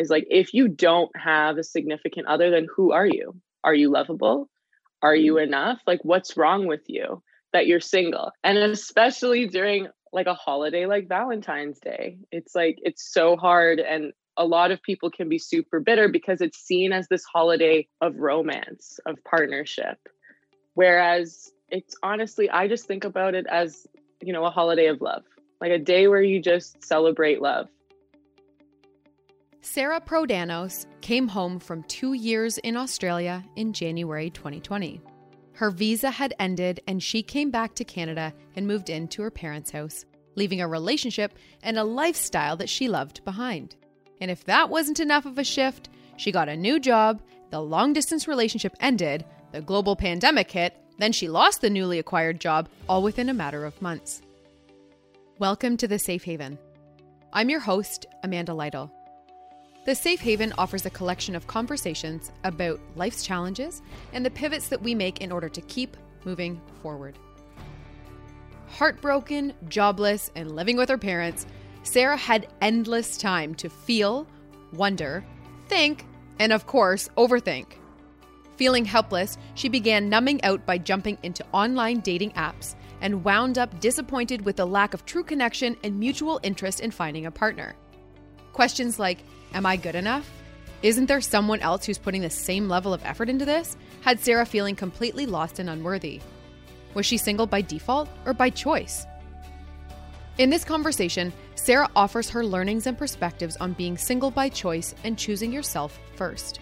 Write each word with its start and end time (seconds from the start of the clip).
is 0.00 0.10
like 0.10 0.26
if 0.30 0.54
you 0.54 0.66
don't 0.66 1.10
have 1.14 1.58
a 1.58 1.64
significant 1.64 2.26
other, 2.26 2.50
then 2.50 2.66
who 2.74 2.92
are 2.92 3.06
you? 3.06 3.36
Are 3.62 3.74
you 3.74 3.90
lovable? 3.90 4.48
Are 5.02 5.14
you 5.14 5.34
mm-hmm. 5.34 5.48
enough? 5.48 5.80
Like, 5.86 6.00
what's 6.02 6.36
wrong 6.36 6.66
with 6.66 6.82
you 6.86 7.22
that 7.52 7.66
you're 7.66 7.80
single? 7.80 8.32
And 8.42 8.58
especially 8.58 9.46
during 9.46 9.88
like 10.12 10.26
a 10.26 10.34
holiday 10.34 10.86
like 10.86 11.08
Valentine's 11.08 11.78
Day, 11.78 12.18
it's 12.32 12.54
like 12.54 12.78
it's 12.82 13.12
so 13.12 13.36
hard. 13.36 13.78
And 13.78 14.12
a 14.36 14.46
lot 14.46 14.70
of 14.70 14.82
people 14.82 15.10
can 15.10 15.28
be 15.28 15.38
super 15.38 15.80
bitter 15.80 16.08
because 16.08 16.40
it's 16.40 16.58
seen 16.58 16.92
as 16.92 17.08
this 17.08 17.24
holiday 17.24 17.86
of 18.00 18.16
romance, 18.16 18.98
of 19.06 19.16
partnership. 19.24 19.98
Whereas 20.74 21.50
it's 21.68 21.94
honestly, 22.02 22.48
I 22.48 22.68
just 22.68 22.86
think 22.86 23.04
about 23.04 23.34
it 23.34 23.46
as, 23.46 23.86
you 24.22 24.32
know, 24.32 24.44
a 24.44 24.50
holiday 24.50 24.86
of 24.86 25.00
love, 25.00 25.24
like 25.60 25.72
a 25.72 25.78
day 25.78 26.08
where 26.08 26.22
you 26.22 26.40
just 26.40 26.82
celebrate 26.82 27.42
love. 27.42 27.68
Sara 29.62 30.00
Prodanos 30.00 30.86
came 31.02 31.28
home 31.28 31.58
from 31.58 31.82
two 31.82 32.14
years 32.14 32.56
in 32.58 32.78
Australia 32.78 33.44
in 33.56 33.74
January 33.74 34.30
2020. 34.30 35.02
Her 35.52 35.70
visa 35.70 36.10
had 36.10 36.32
ended 36.38 36.80
and 36.88 37.02
she 37.02 37.22
came 37.22 37.50
back 37.50 37.74
to 37.74 37.84
Canada 37.84 38.32
and 38.56 38.66
moved 38.66 38.88
into 38.88 39.20
her 39.20 39.30
parents' 39.30 39.70
house, 39.70 40.06
leaving 40.34 40.62
a 40.62 40.68
relationship 40.68 41.34
and 41.62 41.78
a 41.78 41.84
lifestyle 41.84 42.56
that 42.56 42.70
she 42.70 42.88
loved 42.88 43.22
behind. 43.26 43.76
And 44.22 44.30
if 44.30 44.44
that 44.44 44.70
wasn't 44.70 44.98
enough 44.98 45.26
of 45.26 45.36
a 45.36 45.44
shift, 45.44 45.90
she 46.16 46.32
got 46.32 46.48
a 46.48 46.56
new 46.56 46.80
job, 46.80 47.20
the 47.50 47.60
long 47.60 47.92
distance 47.92 48.26
relationship 48.26 48.74
ended, 48.80 49.26
the 49.52 49.60
global 49.60 49.94
pandemic 49.94 50.50
hit, 50.50 50.74
then 50.96 51.12
she 51.12 51.28
lost 51.28 51.60
the 51.60 51.68
newly 51.68 51.98
acquired 51.98 52.40
job, 52.40 52.70
all 52.88 53.02
within 53.02 53.28
a 53.28 53.34
matter 53.34 53.66
of 53.66 53.82
months. 53.82 54.22
Welcome 55.38 55.76
to 55.76 55.86
the 55.86 55.98
Safe 55.98 56.24
Haven. 56.24 56.58
I'm 57.34 57.50
your 57.50 57.60
host, 57.60 58.06
Amanda 58.22 58.54
Lytle. 58.54 58.90
The 59.86 59.94
Safe 59.94 60.20
Haven 60.20 60.52
offers 60.58 60.84
a 60.84 60.90
collection 60.90 61.34
of 61.34 61.46
conversations 61.46 62.32
about 62.44 62.80
life's 62.96 63.24
challenges 63.24 63.80
and 64.12 64.24
the 64.24 64.30
pivots 64.30 64.68
that 64.68 64.82
we 64.82 64.94
make 64.94 65.22
in 65.22 65.32
order 65.32 65.48
to 65.48 65.60
keep 65.62 65.96
moving 66.24 66.60
forward. 66.82 67.18
Heartbroken, 68.68 69.54
jobless, 69.68 70.30
and 70.36 70.54
living 70.54 70.76
with 70.76 70.90
her 70.90 70.98
parents, 70.98 71.46
Sara 71.82 72.16
had 72.16 72.46
endless 72.60 73.16
time 73.16 73.54
to 73.54 73.70
feel, 73.70 74.26
wonder, 74.74 75.24
think, 75.68 76.04
and 76.38 76.52
of 76.52 76.66
course, 76.66 77.08
overthink. 77.16 77.66
Feeling 78.56 78.84
helpless, 78.84 79.38
she 79.54 79.70
began 79.70 80.10
numbing 80.10 80.44
out 80.44 80.66
by 80.66 80.76
jumping 80.76 81.16
into 81.22 81.44
online 81.52 82.00
dating 82.00 82.32
apps 82.32 82.74
and 83.00 83.24
wound 83.24 83.56
up 83.56 83.80
disappointed 83.80 84.44
with 84.44 84.56
the 84.56 84.66
lack 84.66 84.92
of 84.92 85.06
true 85.06 85.24
connection 85.24 85.74
and 85.82 85.98
mutual 85.98 86.38
interest 86.42 86.80
in 86.80 86.90
finding 86.90 87.24
a 87.24 87.30
partner. 87.30 87.74
Questions 88.52 88.98
like, 88.98 89.24
Am 89.52 89.66
I 89.66 89.76
good 89.76 89.94
enough? 89.94 90.30
Isn't 90.82 91.06
there 91.06 91.20
someone 91.20 91.60
else 91.60 91.84
who's 91.84 91.98
putting 91.98 92.22
the 92.22 92.30
same 92.30 92.68
level 92.68 92.94
of 92.94 93.04
effort 93.04 93.28
into 93.28 93.44
this? 93.44 93.76
Had 94.00 94.20
Sara 94.20 94.46
feeling 94.46 94.76
completely 94.76 95.26
lost 95.26 95.58
and 95.58 95.68
unworthy. 95.68 96.20
Was 96.94 97.04
she 97.04 97.18
single 97.18 97.46
by 97.46 97.60
default 97.60 98.08
or 98.24 98.32
by 98.32 98.50
choice? 98.50 99.06
In 100.38 100.48
this 100.48 100.64
conversation, 100.64 101.32
Sara 101.54 101.88
offers 101.94 102.30
her 102.30 102.44
learnings 102.44 102.86
and 102.86 102.96
perspectives 102.96 103.56
on 103.58 103.74
being 103.74 103.98
single 103.98 104.30
by 104.30 104.48
choice 104.48 104.94
and 105.04 105.18
choosing 105.18 105.52
yourself 105.52 105.98
first. 106.14 106.60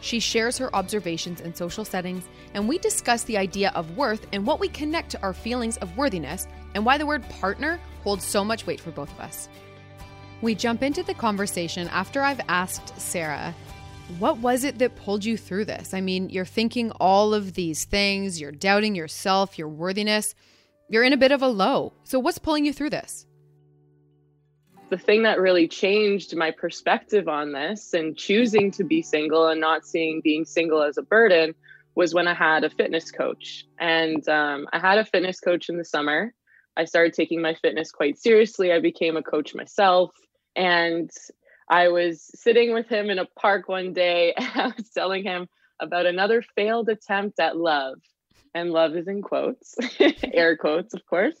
She 0.00 0.20
shares 0.20 0.56
her 0.58 0.74
observations 0.74 1.40
in 1.40 1.54
social 1.54 1.84
settings, 1.84 2.24
and 2.54 2.68
we 2.68 2.78
discuss 2.78 3.24
the 3.24 3.36
idea 3.36 3.72
of 3.74 3.96
worth 3.96 4.26
and 4.32 4.46
what 4.46 4.60
we 4.60 4.68
connect 4.68 5.10
to 5.10 5.22
our 5.22 5.34
feelings 5.34 5.76
of 5.78 5.96
worthiness 5.96 6.46
and 6.74 6.86
why 6.86 6.96
the 6.96 7.06
word 7.06 7.28
partner 7.28 7.80
holds 8.04 8.24
so 8.24 8.44
much 8.44 8.66
weight 8.66 8.80
for 8.80 8.92
both 8.92 9.12
of 9.12 9.20
us. 9.20 9.48
We 10.42 10.54
jump 10.54 10.82
into 10.82 11.02
the 11.02 11.14
conversation 11.14 11.88
after 11.88 12.20
I've 12.20 12.40
asked 12.48 13.00
Sara, 13.00 13.54
what 14.18 14.38
was 14.38 14.64
it 14.64 14.78
that 14.78 14.94
pulled 14.96 15.24
you 15.24 15.36
through 15.36 15.64
this? 15.64 15.94
I 15.94 16.00
mean, 16.00 16.28
you're 16.28 16.44
thinking 16.44 16.90
all 16.92 17.34
of 17.34 17.54
these 17.54 17.84
things, 17.84 18.40
you're 18.40 18.52
doubting 18.52 18.94
yourself, 18.94 19.58
your 19.58 19.68
worthiness. 19.68 20.34
You're 20.88 21.02
in 21.02 21.12
a 21.12 21.16
bit 21.16 21.32
of 21.32 21.42
a 21.42 21.48
low. 21.48 21.94
So, 22.04 22.20
what's 22.20 22.38
pulling 22.38 22.64
you 22.64 22.72
through 22.72 22.90
this? 22.90 23.26
The 24.90 24.98
thing 24.98 25.24
that 25.24 25.40
really 25.40 25.66
changed 25.66 26.36
my 26.36 26.52
perspective 26.52 27.26
on 27.26 27.52
this 27.52 27.92
and 27.92 28.16
choosing 28.16 28.70
to 28.72 28.84
be 28.84 29.02
single 29.02 29.48
and 29.48 29.60
not 29.60 29.84
seeing 29.84 30.20
being 30.22 30.44
single 30.44 30.82
as 30.82 30.96
a 30.96 31.02
burden 31.02 31.54
was 31.96 32.14
when 32.14 32.28
I 32.28 32.34
had 32.34 32.62
a 32.62 32.70
fitness 32.70 33.10
coach. 33.10 33.64
And 33.80 34.26
um, 34.28 34.68
I 34.72 34.78
had 34.78 34.98
a 34.98 35.04
fitness 35.04 35.40
coach 35.40 35.68
in 35.68 35.76
the 35.76 35.84
summer. 35.84 36.32
I 36.76 36.84
started 36.84 37.14
taking 37.14 37.42
my 37.42 37.54
fitness 37.54 37.90
quite 37.90 38.18
seriously. 38.18 38.70
I 38.70 38.78
became 38.78 39.16
a 39.16 39.22
coach 39.22 39.54
myself. 39.56 40.12
And 40.56 41.10
I 41.68 41.88
was 41.88 42.22
sitting 42.34 42.72
with 42.72 42.88
him 42.88 43.10
in 43.10 43.18
a 43.18 43.26
park 43.26 43.68
one 43.68 43.92
day 43.92 44.34
and 44.36 44.50
I 44.54 44.72
was 44.76 44.88
telling 44.90 45.24
him 45.24 45.48
about 45.80 46.06
another 46.06 46.42
failed 46.42 46.88
attempt 46.88 47.38
at 47.38 47.56
love 47.56 47.98
and 48.54 48.70
love 48.70 48.96
is 48.96 49.06
in 49.06 49.20
quotes, 49.20 49.76
air 50.32 50.56
quotes, 50.56 50.94
of 50.94 51.04
course. 51.06 51.36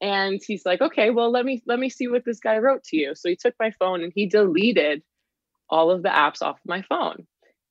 And 0.00 0.40
he's 0.44 0.64
like, 0.64 0.80
okay, 0.80 1.10
well, 1.10 1.30
let 1.30 1.44
me 1.44 1.62
let 1.66 1.78
me 1.78 1.88
see 1.90 2.08
what 2.08 2.24
this 2.24 2.40
guy 2.40 2.58
wrote 2.58 2.84
to 2.84 2.96
you. 2.96 3.14
So 3.14 3.28
he 3.28 3.36
took 3.36 3.54
my 3.60 3.70
phone 3.72 4.02
and 4.02 4.12
he 4.14 4.26
deleted 4.26 5.02
all 5.68 5.90
of 5.90 6.02
the 6.02 6.08
apps 6.08 6.42
off 6.42 6.58
my 6.64 6.82
phone. 6.82 7.26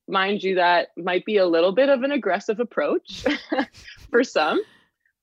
Mind 0.08 0.44
you, 0.44 0.56
that 0.56 0.90
might 0.98 1.26
be 1.26 1.38
a 1.38 1.48
little 1.48 1.72
bit 1.72 1.90
of 1.90 2.04
an 2.04 2.12
aggressive 2.12 2.60
approach 2.60 3.26
for 4.12 4.24
some, 4.24 4.62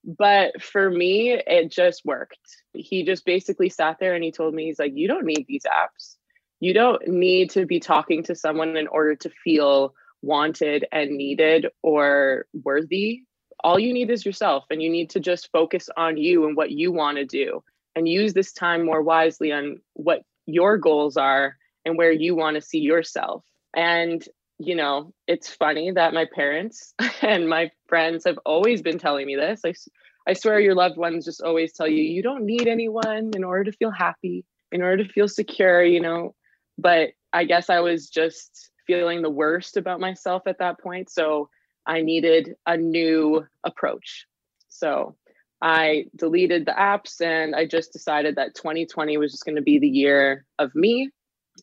but 0.05 0.63
for 0.63 0.91
me, 0.91 1.33
it 1.33 1.71
just 1.71 2.05
worked. 2.05 2.39
He 2.75 3.05
just 3.05 3.25
basically 3.25 3.69
sat 3.69 3.99
there 4.01 4.15
and 4.15 4.25
he 4.25 4.33
told 4.33 4.55
me, 4.55 4.67
he's 4.67 4.79
like, 4.79 4.93
you 4.95 5.09
don't 5.09 5.25
need 5.25 5.47
these 5.49 5.65
apps. 5.65 6.17
You 6.61 6.75
don't 6.75 7.07
need 7.09 7.51
to 7.51 7.67
be 7.67 7.81
talking 7.81 8.23
to 8.25 8.35
someone 8.35 8.77
in 8.77 8.87
order 8.87 9.17
to 9.17 9.31
feel 9.45 9.95
wanted 10.23 10.87
and 10.93 11.11
needed 11.11 11.67
or 11.83 12.47
worthy 12.63 13.23
all 13.65 13.79
you 13.79 13.93
need 13.93 14.11
is 14.11 14.27
yourself 14.27 14.65
and 14.71 14.83
you 14.83 14.91
need 14.91 15.11
to 15.11 15.21
just 15.21 15.51
focus 15.53 15.89
on 15.97 16.17
you 16.17 16.47
and 16.47 16.57
what 16.57 16.71
you 16.71 16.93
want 16.93 17.17
to 17.19 17.25
do 17.25 17.63
and 17.95 18.09
use 18.09 18.33
this 18.33 18.53
time 18.53 18.85
more 18.85 19.03
wisely 19.03 19.53
on 19.53 19.79
what 19.95 20.23
your 20.47 20.79
goals 20.79 21.17
are 21.17 21.57
and 21.85 21.97
where 21.97 22.13
you 22.13 22.35
want 22.35 22.57
to 22.57 22.61
see 22.61 22.79
yourself 22.79 23.45
and 23.75 24.25
you 24.67 24.75
know 24.75 25.13
it's 25.27 25.49
funny 25.49 25.91
that 25.91 26.15
my 26.15 26.27
parents 26.35 26.95
and 27.23 27.49
my 27.49 27.71
friends 27.89 28.25
have 28.25 28.39
always 28.45 28.83
been 28.83 28.99
telling 28.99 29.27
me 29.27 29.37
this 29.37 29.63
I, 29.65 29.75
I 30.27 30.33
swear 30.35 30.61
your 30.61 30.75
loved 30.75 30.97
ones 30.97 31.25
just 31.25 31.43
always 31.43 31.73
tell 31.73 31.89
you 31.89 32.03
you 32.03 32.23
don't 32.23 32.45
need 32.45 32.69
anyone 32.69 33.31
in 33.35 33.45
order 33.45 33.71
to 33.71 33.77
feel 33.77 33.91
happy 33.91 34.45
in 34.71 34.83
order 34.83 35.05
to 35.05 35.13
feel 35.13 35.29
secure 35.29 35.83
you 35.83 36.01
know 36.01 36.35
but 36.79 37.11
i 37.33 37.45
guess 37.45 37.71
i 37.71 37.81
was 37.81 38.09
just 38.09 38.71
feeling 38.87 39.23
the 39.23 39.31
worst 39.31 39.77
about 39.77 40.01
myself 40.01 40.43
at 40.47 40.59
that 40.59 40.81
point 40.81 41.11
so 41.11 41.49
I 41.87 42.03
needed 42.03 42.55
a 42.67 42.77
new 42.77 43.47
approach. 43.65 44.27
So 44.69 45.17
I 45.61 46.07
deleted 46.17 46.67
the 46.67 46.73
apps 46.73 47.21
and 47.21 47.55
I 47.55 47.67
just 47.67 47.93
decided 47.93 48.37
that 48.37 48.55
2020 48.55 49.17
was 49.17 49.33
just 49.33 49.45
going 49.45 49.57
to 49.57 49.63
be 49.63 49.79
the 49.79 49.89
year 49.89 50.45
of 50.59 50.75
me. 50.75 51.11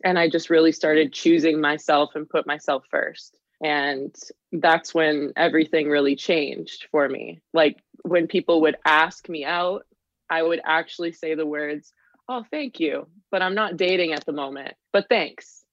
And 0.04 0.18
I 0.18 0.30
just 0.30 0.50
really 0.50 0.72
started 0.72 1.14
choosing 1.14 1.60
myself 1.60 2.12
and 2.16 2.30
put 2.30 2.48
myself 2.48 2.86
first. 2.90 3.38
And 3.62 4.16
that's 4.52 4.94
when 4.94 5.34
everything 5.36 5.90
really 5.90 6.16
changed 6.16 6.88
for 6.92 7.08
me. 7.08 7.42
Like 7.54 7.78
when 8.04 8.28
people 8.28 8.62
would 8.62 8.78
ask 8.86 9.28
me 9.28 9.44
out, 9.46 9.86
I 10.30 10.42
would 10.42 10.62
actually 10.64 11.12
say 11.12 11.36
the 11.36 11.46
words, 11.46 11.92
Oh, 12.32 12.46
thank 12.52 12.80
you, 12.80 13.08
but 13.32 13.42
I'm 13.42 13.56
not 13.56 13.76
dating 13.76 14.14
at 14.14 14.24
the 14.24 14.32
moment, 14.32 14.76
but 14.94 15.10
thanks. 15.10 15.64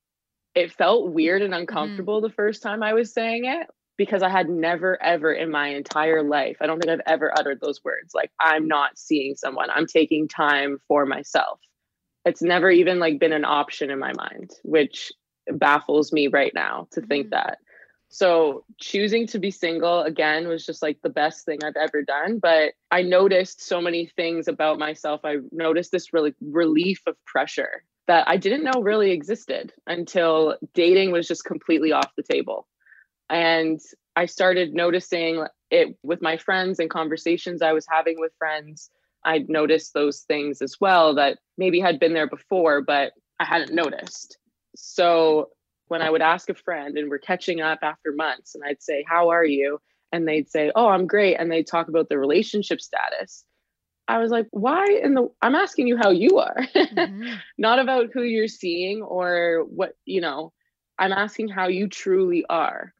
It 0.54 0.72
felt 0.72 1.12
weird 1.12 1.42
and 1.42 1.52
mm-hmm. 1.52 1.60
uncomfortable 1.60 2.16
mm-hmm. 2.16 2.28
the 2.28 2.32
first 2.32 2.62
time 2.62 2.82
I 2.82 2.94
was 2.94 3.12
saying 3.12 3.44
it, 3.44 3.66
because 3.98 4.22
I 4.22 4.30
had 4.30 4.48
never, 4.48 5.00
ever 5.02 5.32
in 5.32 5.50
my 5.50 5.68
entire 5.68 6.22
life, 6.22 6.56
I 6.60 6.66
don't 6.66 6.80
think 6.80 6.90
I've 6.90 7.12
ever 7.12 7.30
uttered 7.38 7.60
those 7.60 7.84
words. 7.84 8.14
Like, 8.14 8.30
I'm 8.40 8.68
not 8.68 8.98
seeing 8.98 9.36
someone, 9.36 9.68
I'm 9.70 9.86
taking 9.86 10.28
time 10.28 10.78
for 10.88 11.04
myself. 11.04 11.60
It's 12.26 12.42
never 12.42 12.70
even 12.70 12.98
like 12.98 13.18
been 13.18 13.32
an 13.32 13.46
option 13.46 13.90
in 13.90 13.98
my 13.98 14.12
mind, 14.12 14.50
which 14.62 15.12
baffles 15.50 16.12
me 16.12 16.28
right 16.28 16.52
now 16.54 16.88
to 16.92 17.00
think 17.00 17.26
mm-hmm. 17.26 17.36
that. 17.36 17.58
So, 18.08 18.64
choosing 18.78 19.26
to 19.28 19.38
be 19.38 19.50
single 19.50 20.02
again 20.02 20.46
was 20.46 20.64
just 20.64 20.82
like 20.82 20.98
the 21.02 21.08
best 21.08 21.44
thing 21.44 21.58
I've 21.64 21.76
ever 21.76 22.02
done. 22.02 22.38
But 22.38 22.74
I 22.90 23.02
noticed 23.02 23.66
so 23.66 23.80
many 23.80 24.06
things 24.06 24.46
about 24.46 24.78
myself. 24.78 25.22
I 25.24 25.38
noticed 25.50 25.90
this 25.90 26.12
really 26.12 26.34
relief 26.40 27.00
of 27.06 27.16
pressure 27.24 27.82
that 28.06 28.28
I 28.28 28.36
didn't 28.36 28.62
know 28.62 28.82
really 28.82 29.10
existed 29.10 29.72
until 29.86 30.56
dating 30.74 31.10
was 31.10 31.26
just 31.26 31.44
completely 31.44 31.92
off 31.92 32.14
the 32.16 32.22
table 32.22 32.68
and 33.28 33.80
I 34.14 34.26
started 34.26 34.74
noticing 34.74 35.46
it 35.70 35.96
with 36.02 36.22
my 36.22 36.36
friends 36.36 36.78
and 36.78 36.88
conversations 36.88 37.62
I 37.62 37.72
was 37.72 37.86
having 37.90 38.18
with 38.18 38.32
friends. 38.38 38.90
I'd 39.26 39.48
noticed 39.48 39.92
those 39.92 40.20
things 40.20 40.62
as 40.62 40.76
well 40.80 41.14
that 41.16 41.38
maybe 41.58 41.80
had 41.80 41.98
been 41.98 42.14
there 42.14 42.28
before, 42.28 42.80
but 42.80 43.12
I 43.40 43.44
hadn't 43.44 43.74
noticed. 43.74 44.38
So 44.76 45.50
when 45.88 46.00
I 46.00 46.10
would 46.10 46.22
ask 46.22 46.48
a 46.48 46.54
friend 46.54 46.96
and 46.96 47.10
we're 47.10 47.18
catching 47.18 47.60
up 47.60 47.80
after 47.82 48.12
months, 48.12 48.54
and 48.54 48.64
I'd 48.64 48.82
say, 48.82 49.04
How 49.06 49.30
are 49.30 49.44
you? 49.44 49.80
And 50.12 50.26
they'd 50.26 50.48
say, 50.48 50.72
Oh, 50.74 50.88
I'm 50.88 51.06
great. 51.06 51.34
And 51.36 51.50
they'd 51.50 51.66
talk 51.66 51.88
about 51.88 52.08
the 52.08 52.18
relationship 52.18 52.80
status. 52.80 53.44
I 54.08 54.18
was 54.18 54.30
like, 54.30 54.46
why 54.52 54.86
in 55.02 55.14
the 55.14 55.28
I'm 55.42 55.56
asking 55.56 55.88
you 55.88 55.96
how 55.96 56.10
you 56.10 56.38
are, 56.38 56.56
mm-hmm. 56.74 57.34
not 57.58 57.80
about 57.80 58.10
who 58.14 58.22
you're 58.22 58.46
seeing 58.46 59.02
or 59.02 59.64
what, 59.68 59.94
you 60.04 60.20
know, 60.20 60.52
I'm 60.98 61.12
asking 61.12 61.48
how 61.48 61.66
you 61.66 61.88
truly 61.88 62.44
are. 62.48 62.94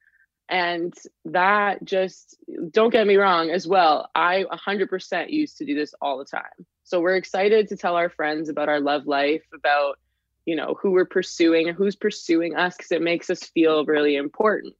And 0.48 0.94
that 1.25 1.84
just, 1.84 2.37
don't 2.70 2.93
get 2.93 3.06
me 3.06 3.16
wrong 3.16 3.50
as 3.50 3.66
well. 3.66 4.08
I 4.14 4.44
100% 4.44 5.31
used 5.31 5.58
to 5.58 5.64
do 5.64 5.75
this 5.75 5.93
all 6.00 6.19
the 6.19 6.25
time. 6.25 6.66
So 6.84 7.00
we're 7.00 7.16
excited 7.16 7.69
to 7.69 7.76
tell 7.76 7.96
our 7.96 8.08
friends 8.08 8.48
about 8.48 8.69
our 8.69 8.78
love 8.81 9.06
life, 9.06 9.43
about, 9.52 9.98
you 10.44 10.54
know, 10.54 10.76
who 10.81 10.93
we're 10.93 11.04
pursuing 11.04 11.69
who's 11.69 11.96
pursuing 11.96 12.54
us 12.54 12.76
because 12.76 12.93
it 12.93 13.02
makes 13.02 13.28
us 13.28 13.43
feel 13.43 13.84
really 13.84 14.14
important. 14.14 14.75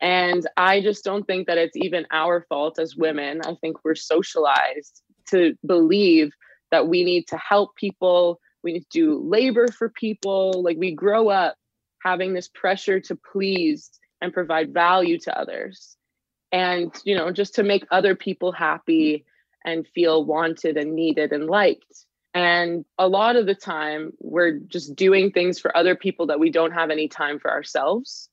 And 0.00 0.46
I 0.56 0.80
just 0.80 1.02
don't 1.02 1.26
think 1.26 1.48
that 1.48 1.58
it's 1.58 1.76
even 1.76 2.06
our 2.12 2.46
fault 2.48 2.78
as 2.78 2.94
women. 2.94 3.40
I 3.44 3.54
think 3.60 3.78
we're 3.84 3.94
socialized 3.96 5.02
to 5.30 5.56
believe 5.66 6.32
that 6.70 6.86
we 6.86 7.04
need 7.04 7.26
to 7.28 7.36
help 7.36 7.74
people, 7.74 8.38
we 8.62 8.74
need 8.74 8.86
to 8.90 8.98
do 8.98 9.28
labor 9.28 9.68
for 9.68 9.88
people. 9.88 10.62
Like 10.62 10.76
we 10.76 10.92
grow 10.92 11.30
up 11.30 11.56
having 12.02 12.32
this 12.32 12.48
pressure 12.48 13.00
to 13.00 13.18
please 13.32 13.90
and 14.24 14.32
provide 14.32 14.72
value 14.72 15.18
to 15.20 15.38
others. 15.38 15.96
And, 16.50 16.92
you 17.04 17.14
know, 17.16 17.30
just 17.30 17.56
to 17.56 17.62
make 17.62 17.84
other 17.90 18.14
people 18.14 18.52
happy 18.52 19.24
and 19.64 19.86
feel 19.86 20.24
wanted 20.24 20.76
and 20.76 20.94
needed 20.94 21.32
and 21.32 21.46
liked. 21.46 22.06
And 22.32 22.84
a 22.98 23.06
lot 23.06 23.36
of 23.36 23.46
the 23.46 23.54
time, 23.54 24.12
we're 24.18 24.58
just 24.58 24.96
doing 24.96 25.30
things 25.30 25.58
for 25.58 25.76
other 25.76 25.94
people 25.94 26.26
that 26.26 26.40
we 26.40 26.50
don't 26.50 26.72
have 26.72 26.90
any 26.90 27.06
time 27.06 27.38
for 27.38 27.50
ourselves. 27.50 28.28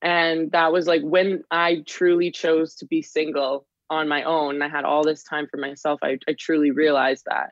And 0.00 0.52
that 0.52 0.72
was 0.72 0.86
like 0.86 1.02
when 1.02 1.44
I 1.50 1.82
truly 1.86 2.30
chose 2.30 2.76
to 2.76 2.86
be 2.86 3.02
single 3.02 3.66
on 3.90 4.08
my 4.08 4.22
own. 4.22 4.62
I 4.62 4.68
had 4.68 4.84
all 4.84 5.04
this 5.04 5.22
time 5.22 5.48
for 5.50 5.58
myself. 5.58 6.00
I, 6.02 6.18
I 6.26 6.34
truly 6.38 6.70
realized 6.70 7.24
that. 7.26 7.50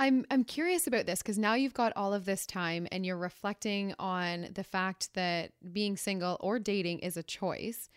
I'm 0.00 0.24
I'm 0.30 0.44
curious 0.44 0.86
about 0.86 1.04
this 1.04 1.20
because 1.20 1.38
now 1.38 1.52
you've 1.52 1.74
got 1.74 1.92
all 1.94 2.14
of 2.14 2.24
this 2.24 2.46
time 2.46 2.88
and 2.90 3.04
you're 3.04 3.18
reflecting 3.18 3.94
on 3.98 4.48
the 4.54 4.64
fact 4.64 5.12
that 5.12 5.52
being 5.74 5.98
single 5.98 6.38
or 6.40 6.58
dating 6.58 7.00
is 7.00 7.18
a 7.18 7.22
choice, 7.22 7.90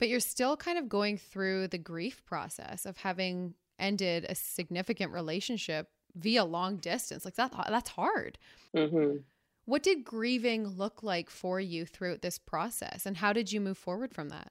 but 0.00 0.08
you're 0.08 0.18
still 0.18 0.56
kind 0.56 0.78
of 0.78 0.88
going 0.88 1.16
through 1.16 1.68
the 1.68 1.78
grief 1.78 2.24
process 2.26 2.84
of 2.84 2.96
having 2.96 3.54
ended 3.78 4.26
a 4.28 4.34
significant 4.34 5.12
relationship 5.12 5.88
via 6.16 6.44
long 6.44 6.78
distance. 6.78 7.24
Like 7.24 7.36
that 7.36 7.52
that's 7.68 7.90
hard. 7.90 8.36
Mm-hmm. 8.74 9.18
What 9.64 9.84
did 9.84 10.04
grieving 10.04 10.66
look 10.66 11.04
like 11.04 11.30
for 11.30 11.60
you 11.60 11.86
throughout 11.86 12.20
this 12.20 12.36
process, 12.36 13.06
and 13.06 13.16
how 13.16 13.32
did 13.32 13.52
you 13.52 13.60
move 13.60 13.78
forward 13.78 14.12
from 14.12 14.28
that? 14.30 14.50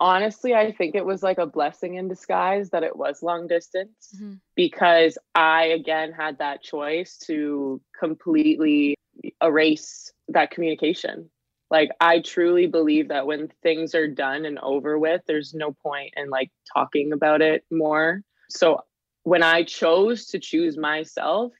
Honestly, 0.00 0.54
I 0.54 0.72
think 0.72 0.94
it 0.94 1.04
was 1.04 1.22
like 1.22 1.38
a 1.38 1.46
blessing 1.46 1.94
in 1.94 2.08
disguise 2.08 2.70
that 2.70 2.82
it 2.82 2.96
was 2.96 3.22
long 3.22 3.46
distance 3.46 4.14
mm-hmm. 4.14 4.34
because 4.54 5.18
I, 5.34 5.66
again, 5.66 6.12
had 6.12 6.38
that 6.38 6.62
choice 6.62 7.16
to 7.26 7.80
completely 7.98 8.96
erase 9.42 10.12
that 10.28 10.50
communication. 10.50 11.30
Like, 11.70 11.90
I 12.00 12.20
truly 12.20 12.66
believe 12.66 13.08
that 13.08 13.26
when 13.26 13.48
things 13.62 13.94
are 13.94 14.08
done 14.08 14.44
and 14.44 14.58
over 14.58 14.98
with, 14.98 15.22
there's 15.26 15.54
no 15.54 15.72
point 15.72 16.14
in 16.16 16.30
like 16.30 16.50
talking 16.72 17.12
about 17.12 17.42
it 17.42 17.64
more. 17.70 18.22
So, 18.48 18.80
when 19.24 19.42
I 19.42 19.64
chose 19.64 20.26
to 20.26 20.38
choose 20.38 20.76
myself, 20.76 21.52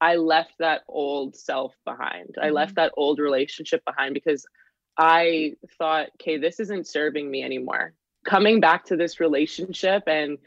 I 0.00 0.16
left 0.16 0.54
that 0.58 0.82
old 0.88 1.36
self 1.36 1.74
behind. 1.84 2.30
Mm-hmm. 2.30 2.44
I 2.44 2.50
left 2.50 2.72
mm-hmm. 2.72 2.86
that 2.86 2.92
old 2.96 3.20
relationship 3.20 3.84
behind 3.84 4.14
because 4.14 4.44
I 4.98 5.54
thought, 5.78 6.08
okay, 6.20 6.38
this 6.38 6.60
isn't 6.60 6.86
serving 6.86 7.30
me 7.30 7.42
anymore. 7.42 7.94
Coming 8.24 8.60
back 8.60 8.84
to 8.86 8.96
this 8.96 9.20
relationship 9.20 10.04
and 10.06 10.38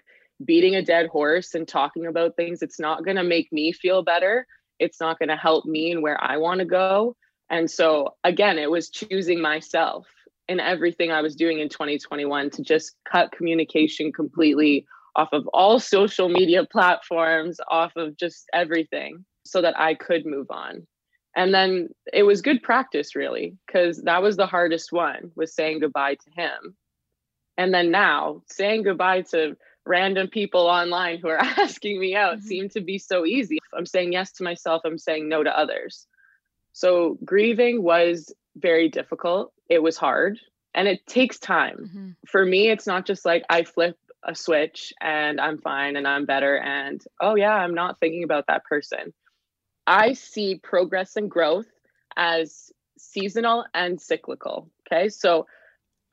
beating 0.44 0.76
a 0.76 0.82
dead 0.82 1.08
horse 1.08 1.56
and 1.56 1.68
talking 1.68 2.06
about 2.06 2.36
things, 2.36 2.62
it's 2.62 2.80
not 2.80 3.04
going 3.04 3.18
to 3.18 3.24
make 3.24 3.52
me 3.52 3.72
feel 3.72 4.04
better. 4.04 4.46
It's 4.80 5.00
not 5.00 5.20
going 5.20 5.30
to 5.30 5.36
help 5.36 5.66
me 5.66 5.92
and 5.92 6.02
where 6.02 6.22
I 6.24 6.38
want 6.38 6.60
to 6.60 6.66
go. 6.66 7.16
And 7.50 7.70
so, 7.70 8.16
again, 8.24 8.58
it 8.58 8.70
was 8.70 8.90
choosing 8.90 9.42
myself 9.42 10.08
in 10.48 10.60
everything 10.60 11.12
I 11.12 11.22
was 11.22 11.36
doing 11.36 11.60
in 11.60 11.70
2021 11.70 12.52
to 12.52 12.64
just 12.64 12.96
cut 13.10 13.32
communication 13.32 14.12
completely 14.12 14.86
off 15.16 15.30
of 15.32 15.48
all 15.54 15.80
social 15.80 16.30
media 16.30 16.66
platforms, 16.66 17.58
off 17.70 17.94
of 17.96 18.18
just 18.18 18.46
everything 18.54 19.26
so 19.44 19.62
that 19.62 19.80
I 19.80 19.96
could 19.96 20.26
move 20.26 20.48
on 20.50 20.86
and 21.36 21.54
then 21.54 21.90
it 22.14 22.24
was 22.24 22.42
good 22.42 22.64
practice 22.64 23.16
really 23.16 23.58
because 23.68 24.02
that 24.04 24.22
was 24.22 24.38
the 24.38 24.48
hardest 24.48 24.92
one 24.92 25.32
was 25.36 25.54
saying 25.54 25.80
goodbye 25.80 26.16
to 26.16 26.32
him. 26.36 26.76
And 27.58 27.74
then 27.74 27.92
now 27.92 28.42
saying 28.48 28.84
goodbye 28.84 29.22
to 29.32 29.56
random 29.86 30.28
people 30.28 30.62
online 30.62 31.20
who 31.20 31.28
are 31.28 31.38
asking 31.44 32.00
me 32.00 32.16
out 32.16 32.38
mm-hmm. 32.38 32.48
seemed 32.48 32.72
to 32.72 32.82
be 32.82 32.98
so 32.98 33.26
easy. 33.26 33.60
I'm 33.74 33.86
saying 33.86 34.14
yes 34.14 34.32
to 34.34 34.44
myself 34.44 34.82
i'm 34.86 34.98
saying 34.98 35.28
no 35.28 35.44
to 35.44 35.58
others. 35.58 36.08
So 36.72 37.18
grieving 37.24 37.84
was 37.84 38.34
very 38.56 38.90
difficult. 38.90 39.52
It 39.70 39.84
was 39.84 39.98
hard 39.98 40.40
and 40.74 40.88
it 40.88 41.06
takes 41.06 41.40
time. 41.40 41.90
Mm-hmm. 41.90 42.10
for 42.28 42.46
me 42.46 42.70
it's 42.70 42.88
not 42.88 43.06
just 43.06 43.26
like 43.26 43.44
i 43.50 43.64
flip 43.64 43.98
a 44.24 44.34
switch 44.34 44.94
and 45.02 45.40
i'm 45.40 45.60
fine 45.60 45.96
and 45.96 46.08
i'm 46.08 46.26
better 46.26 46.58
and 46.58 47.04
oh 47.22 47.36
yeah 47.36 47.54
i'm 47.54 47.76
not 47.76 48.00
thinking 48.00 48.24
about 48.24 48.48
that 48.48 48.64
person 48.66 49.14
I 49.88 50.14
see 50.14 50.56
progress 50.56 51.16
and 51.16 51.30
growth 51.30 51.68
as 52.18 52.72
seasonal 52.98 53.66
and 53.74 54.00
cyclical. 54.00 54.70
Okay. 54.88 55.10
So 55.10 55.46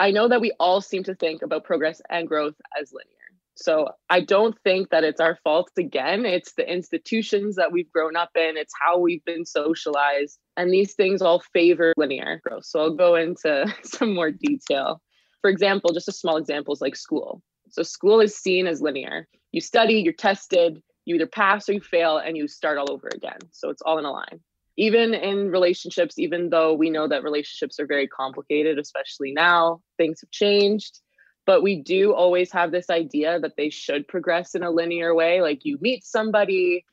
I 0.01 0.11
know 0.11 0.29
that 0.29 0.41
we 0.41 0.53
all 0.59 0.81
seem 0.81 1.05
to 1.05 1.15
think 1.15 1.43
about 1.43 1.65
progress 1.65 2.01
and 2.11 2.27
growth 2.27 2.57
as 2.81 2.93
linear. 2.93 3.17
So 3.55 3.91
I 4.09 4.21
don't 4.21 4.59
think 4.65 4.91
that 4.91 5.05
it's 5.05 5.21
our 5.21 5.39
fault 5.45 5.71
again. 5.79 6.25
It's 6.25 6.55
the 6.55 6.71
institutions 6.71 7.57
that 7.57 7.71
we've 7.71 7.91
grown 7.93 8.17
up 8.17 8.31
in, 8.35 8.57
it's 8.57 8.73
how 8.81 8.99
we've 8.99 9.25
been 9.25 9.45
socialized. 9.45 10.39
And 10.57 10.73
these 10.73 10.95
things 10.95 11.23
all 11.23 11.41
favor 11.53 11.93
linear 11.97 12.41
growth. 12.43 12.65
So 12.65 12.81
I'll 12.81 12.97
go 12.97 13.15
into 13.15 13.73
some 13.85 14.15
more 14.15 14.31
detail. 14.31 15.01
For 15.41 15.51
example, 15.51 15.93
just 15.93 16.09
a 16.09 16.13
small 16.13 16.37
example 16.37 16.73
is 16.73 16.81
like 16.81 16.97
school. 16.97 17.43
So 17.69 17.83
school 17.83 18.21
is 18.21 18.37
seen 18.37 18.67
as 18.67 18.81
linear. 18.81 19.29
You 19.53 19.61
study, 19.61 19.95
you're 19.95 20.13
tested, 20.13 20.83
you 21.05 21.17
either 21.17 21.27
pass 21.27 21.69
or 21.69 21.73
you 21.73 21.81
fail 21.81 22.19
and 22.19 22.37
you 22.37 22.49
start 22.49 22.79
all 22.79 22.91
over 22.91 23.09
again. 23.13 23.39
So 23.51 23.71
it's 23.71 23.83
all 23.83 23.99
in 23.99 24.05
a 24.05 24.11
line. 24.11 24.41
Even 24.77 25.15
in 25.15 25.51
relationships, 25.51 26.19
even 26.19 26.49
though 26.49 26.75
we 26.75 26.91
know 26.91 27.07
that 27.09 27.25
relationships 27.25 27.79
are 27.79 27.87
very 27.87 28.09
complicated, 28.09 28.79
especially 28.79 29.33
now, 29.33 29.81
things 29.99 30.21
have 30.23 30.31
changed. 30.31 31.01
But 31.45 31.63
we 31.63 31.83
do 31.83 32.15
always 32.15 32.53
have 32.53 32.71
this 32.71 32.89
idea 32.89 33.41
that 33.41 33.57
they 33.57 33.69
should 33.69 34.09
progress 34.09 34.55
in 34.55 34.63
a 34.63 34.71
linear 34.71 35.15
way. 35.15 35.43
Like 35.43 35.65
you 35.65 35.77
meet 35.81 36.05
somebody, 36.05 36.85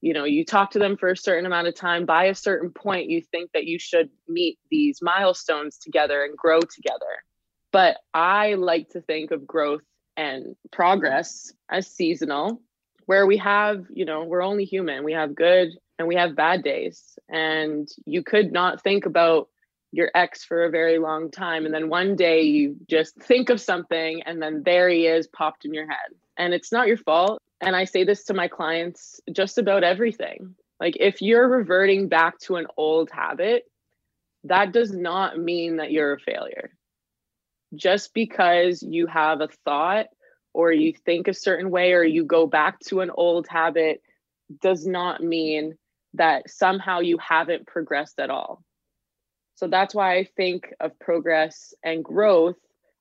you 0.00 0.14
know, 0.14 0.24
you 0.24 0.44
talk 0.44 0.70
to 0.70 0.78
them 0.78 0.96
for 0.96 1.10
a 1.10 1.16
certain 1.16 1.44
amount 1.44 1.66
of 1.66 1.74
time. 1.74 2.06
By 2.06 2.26
a 2.26 2.34
certain 2.34 2.70
point, 2.70 3.10
you 3.10 3.20
think 3.20 3.50
that 3.52 3.66
you 3.66 3.78
should 3.78 4.08
meet 4.28 4.58
these 4.70 5.00
milestones 5.02 5.76
together 5.78 6.24
and 6.24 6.36
grow 6.36 6.60
together. 6.60 7.24
But 7.72 7.98
I 8.14 8.54
like 8.54 8.90
to 8.90 9.00
think 9.00 9.32
of 9.32 9.46
growth 9.46 9.82
and 10.16 10.56
progress 10.70 11.52
as 11.68 11.88
seasonal 11.88 12.62
where 13.06 13.26
we 13.26 13.38
have, 13.38 13.86
you 13.88 14.04
know, 14.04 14.24
we're 14.24 14.42
only 14.42 14.64
human. 14.64 15.04
We 15.04 15.12
have 15.12 15.34
good 15.34 15.70
and 15.98 16.06
we 16.06 16.16
have 16.16 16.36
bad 16.36 16.62
days. 16.62 17.18
And 17.28 17.88
you 18.04 18.22
could 18.22 18.52
not 18.52 18.82
think 18.82 19.06
about 19.06 19.48
your 19.92 20.10
ex 20.14 20.44
for 20.44 20.64
a 20.64 20.70
very 20.70 20.98
long 20.98 21.30
time. 21.30 21.64
And 21.64 21.74
then 21.74 21.88
one 21.88 22.16
day 22.16 22.42
you 22.42 22.76
just 22.88 23.16
think 23.16 23.48
of 23.48 23.60
something 23.60 24.22
and 24.26 24.42
then 24.42 24.62
there 24.64 24.88
he 24.88 25.06
is 25.06 25.26
popped 25.28 25.64
in 25.64 25.72
your 25.72 25.86
head. 25.86 26.12
And 26.36 26.52
it's 26.52 26.72
not 26.72 26.88
your 26.88 26.98
fault. 26.98 27.40
And 27.60 27.74
I 27.74 27.84
say 27.84 28.04
this 28.04 28.24
to 28.24 28.34
my 28.34 28.48
clients 28.48 29.20
just 29.32 29.56
about 29.56 29.84
everything. 29.84 30.54
Like 30.78 30.96
if 31.00 31.22
you're 31.22 31.48
reverting 31.48 32.08
back 32.08 32.38
to 32.40 32.56
an 32.56 32.66
old 32.76 33.10
habit, 33.10 33.64
that 34.44 34.72
does 34.72 34.92
not 34.92 35.38
mean 35.38 35.76
that 35.76 35.92
you're 35.92 36.14
a 36.14 36.20
failure. 36.20 36.70
Just 37.74 38.12
because 38.12 38.82
you 38.82 39.06
have 39.06 39.40
a 39.40 39.48
thought 39.64 40.06
or 40.56 40.72
you 40.72 40.94
think 40.94 41.28
a 41.28 41.34
certain 41.34 41.70
way 41.70 41.92
or 41.92 42.02
you 42.02 42.24
go 42.24 42.46
back 42.46 42.80
to 42.80 43.00
an 43.00 43.10
old 43.14 43.46
habit 43.46 44.00
does 44.62 44.86
not 44.86 45.22
mean 45.22 45.76
that 46.14 46.48
somehow 46.48 47.00
you 47.00 47.18
haven't 47.18 47.66
progressed 47.66 48.18
at 48.18 48.30
all. 48.30 48.64
So 49.56 49.68
that's 49.68 49.94
why 49.94 50.16
I 50.16 50.24
think 50.24 50.72
of 50.80 50.98
progress 50.98 51.74
and 51.84 52.02
growth 52.02 52.56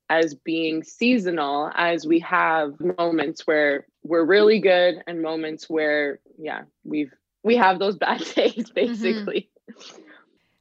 as 0.10 0.36
being 0.36 0.84
seasonal 0.84 1.72
as 1.74 2.06
we 2.06 2.20
have 2.20 2.74
moments 3.00 3.48
where 3.48 3.88
we're 4.04 4.26
really 4.26 4.60
good 4.60 4.96
and 5.08 5.22
moments 5.22 5.70
where 5.70 6.20
yeah, 6.38 6.64
we've 6.84 7.14
we 7.42 7.56
have 7.56 7.80
those 7.80 7.96
bad 7.96 8.20
days 8.36 8.54
mm-hmm. 8.54 8.74
basically. 8.74 9.50
Mm-hmm. 9.72 10.02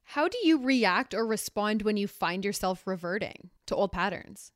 How 0.05 0.29
do 0.29 0.37
you 0.43 0.63
react 0.63 1.13
or 1.13 1.27
respond 1.27 1.81
when 1.81 1.97
you 1.97 2.07
find 2.07 2.45
yourself 2.45 2.87
reverting 2.87 3.49
to 3.65 3.75
old 3.75 3.91
patterns? 3.91 4.53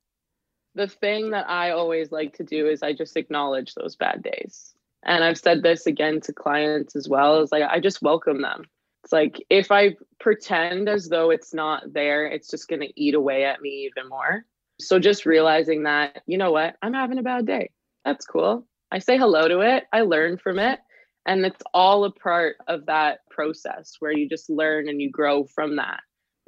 The 0.76 0.88
thing 0.88 1.32
that 1.32 1.50
I 1.50 1.72
always 1.72 2.12
like 2.12 2.38
to 2.38 2.44
do 2.44 2.68
is 2.68 2.84
I 2.84 2.94
just 2.94 3.18
acknowledge 3.18 3.74
those 3.76 3.96
bad 3.96 4.24
days. 4.24 4.74
And 5.04 5.24
I've 5.24 5.38
said 5.38 5.64
this 5.64 5.86
again 5.86 6.22
to 6.22 6.34
clients 6.34 6.96
as 6.96 7.08
well 7.08 7.42
is 7.42 7.52
like 7.52 7.64
I 7.64 7.80
just 7.80 8.02
welcome 8.02 8.42
them. 8.42 8.66
It's 9.04 9.14
like 9.14 9.44
if 9.50 9.72
I 9.72 9.96
pretend 10.20 10.90
as 10.90 11.08
though 11.08 11.30
it's 11.30 11.54
not 11.54 11.94
there, 11.94 12.26
it's 12.26 12.50
just 12.50 12.68
going 12.68 12.82
to 12.82 13.02
eat 13.02 13.16
away 13.16 13.46
at 13.46 13.62
me 13.62 13.90
even 13.90 14.10
more. 14.10 14.46
So 14.80 15.00
just 15.00 15.26
realizing 15.26 15.84
that, 15.84 16.22
you 16.26 16.38
know 16.38 16.52
what, 16.52 16.76
I'm 16.82 16.94
having 16.94 17.18
a 17.18 17.24
bad 17.24 17.46
day. 17.46 17.72
That's 18.06 18.26
cool. 18.26 18.66
I 18.92 19.00
say 19.00 19.18
hello 19.18 19.48
to 19.48 19.60
it, 19.62 19.86
I 19.94 20.02
learn 20.02 20.38
from 20.38 20.58
it, 20.60 20.80
and 21.26 21.46
it's 21.46 21.62
all 21.74 22.06
a 22.06 22.12
part 22.12 22.56
of 22.68 22.88
that 22.88 23.20
process 23.30 23.96
where 24.00 24.12
you 24.12 24.28
just 24.28 24.50
learn 24.50 24.90
and 24.90 25.02
you 25.02 25.12
grow 25.12 25.44
from 25.44 25.76
that. 25.76 26.00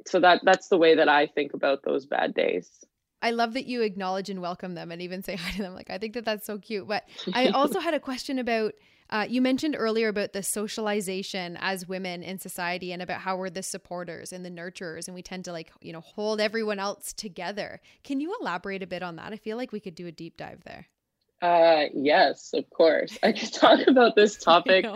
So 0.06 0.20
that 0.20 0.40
that's 0.44 0.68
the 0.68 0.78
way 0.78 0.96
that 0.96 1.08
I 1.08 1.26
think 1.26 1.54
about 1.54 1.84
those 1.84 2.06
bad 2.06 2.34
days. 2.34 2.68
I 3.22 3.30
love 3.30 3.54
that 3.54 3.66
you 3.66 3.82
acknowledge 3.82 4.28
and 4.28 4.42
welcome 4.42 4.74
them 4.74 4.90
and 4.90 5.00
even 5.00 5.22
say 5.22 5.36
hi 5.36 5.52
to 5.52 5.62
them. 5.62 5.74
Like, 5.74 5.90
I 5.90 5.98
think 5.98 6.14
that 6.14 6.24
that's 6.24 6.46
so 6.46 6.58
cute. 6.58 6.86
But 6.86 7.04
I 7.34 7.48
also 7.48 7.80
had 7.80 7.94
a 7.94 8.00
question 8.00 8.38
about 8.38 8.74
uh, 9.10 9.26
you 9.28 9.42
mentioned 9.42 9.76
earlier 9.78 10.08
about 10.08 10.32
the 10.32 10.42
socialization 10.42 11.58
as 11.60 11.86
women 11.86 12.22
in 12.22 12.38
society 12.38 12.92
and 12.92 13.02
about 13.02 13.20
how 13.20 13.36
we're 13.36 13.50
the 13.50 13.62
supporters 13.62 14.32
and 14.32 14.42
the 14.42 14.50
nurturers 14.50 15.06
and 15.06 15.14
we 15.14 15.20
tend 15.20 15.44
to 15.44 15.52
like, 15.52 15.70
you 15.82 15.92
know, 15.92 16.00
hold 16.00 16.40
everyone 16.40 16.78
else 16.78 17.12
together. 17.12 17.78
Can 18.04 18.20
you 18.20 18.34
elaborate 18.40 18.82
a 18.82 18.86
bit 18.86 19.02
on 19.02 19.16
that? 19.16 19.34
I 19.34 19.36
feel 19.36 19.58
like 19.58 19.70
we 19.70 19.80
could 19.80 19.94
do 19.94 20.06
a 20.06 20.12
deep 20.12 20.38
dive 20.38 20.64
there. 20.64 20.88
Uh, 21.42 21.90
yes, 21.92 22.54
of 22.54 22.70
course. 22.70 23.18
I 23.22 23.32
could 23.32 23.52
talk 23.52 23.86
about 23.86 24.16
this 24.16 24.38
topic 24.38 24.86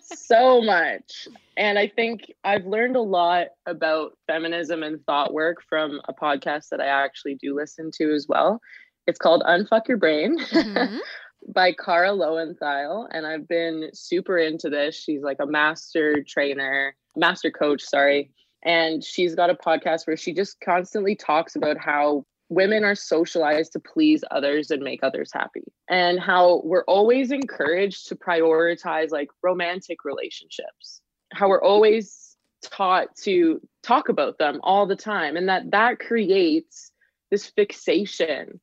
so 0.00 0.60
much. 0.60 1.28
And 1.56 1.78
I 1.78 1.88
think 1.88 2.32
I've 2.44 2.66
learned 2.66 2.96
a 2.96 3.02
lot 3.02 3.48
about 3.66 4.16
feminism 4.26 4.82
and 4.82 5.04
thought 5.04 5.32
work 5.32 5.58
from 5.68 6.00
a 6.08 6.12
podcast 6.12 6.68
that 6.70 6.80
I 6.80 6.86
actually 6.86 7.36
do 7.36 7.54
listen 7.54 7.90
to 7.98 8.12
as 8.12 8.26
well. 8.28 8.60
It's 9.06 9.18
called 9.18 9.42
Unfuck 9.46 9.88
Your 9.88 9.96
Brain 9.98 10.38
mm-hmm. 10.50 10.98
by 11.52 11.72
Kara 11.72 12.10
Loewentheil. 12.10 13.06
And 13.10 13.26
I've 13.26 13.48
been 13.48 13.90
super 13.92 14.38
into 14.38 14.68
this. 14.68 14.96
She's 14.96 15.22
like 15.22 15.38
a 15.40 15.46
master 15.46 16.24
trainer, 16.26 16.94
master 17.16 17.50
coach, 17.50 17.82
sorry. 17.82 18.30
And 18.64 19.04
she's 19.04 19.34
got 19.34 19.50
a 19.50 19.54
podcast 19.54 20.06
where 20.06 20.16
she 20.16 20.32
just 20.32 20.60
constantly 20.60 21.14
talks 21.14 21.54
about 21.54 21.78
how 21.78 22.24
women 22.48 22.84
are 22.84 22.94
socialized 22.94 23.72
to 23.72 23.80
please 23.80 24.22
others 24.30 24.70
and 24.70 24.82
make 24.82 25.02
others 25.02 25.30
happy. 25.32 25.64
And 25.88 26.20
how 26.20 26.62
we're 26.64 26.84
always 26.84 27.32
encouraged 27.32 28.08
to 28.08 28.16
prioritize 28.16 29.10
like 29.10 29.28
romantic 29.42 30.04
relationships. 30.04 31.00
How 31.32 31.48
we're 31.48 31.62
always 31.62 32.36
taught 32.62 33.14
to 33.16 33.60
talk 33.82 34.08
about 34.08 34.38
them 34.38 34.60
all 34.62 34.86
the 34.86 34.96
time. 34.96 35.36
And 35.36 35.48
that 35.48 35.70
that 35.72 35.98
creates 35.98 36.92
this 37.30 37.46
fixation 37.46 38.60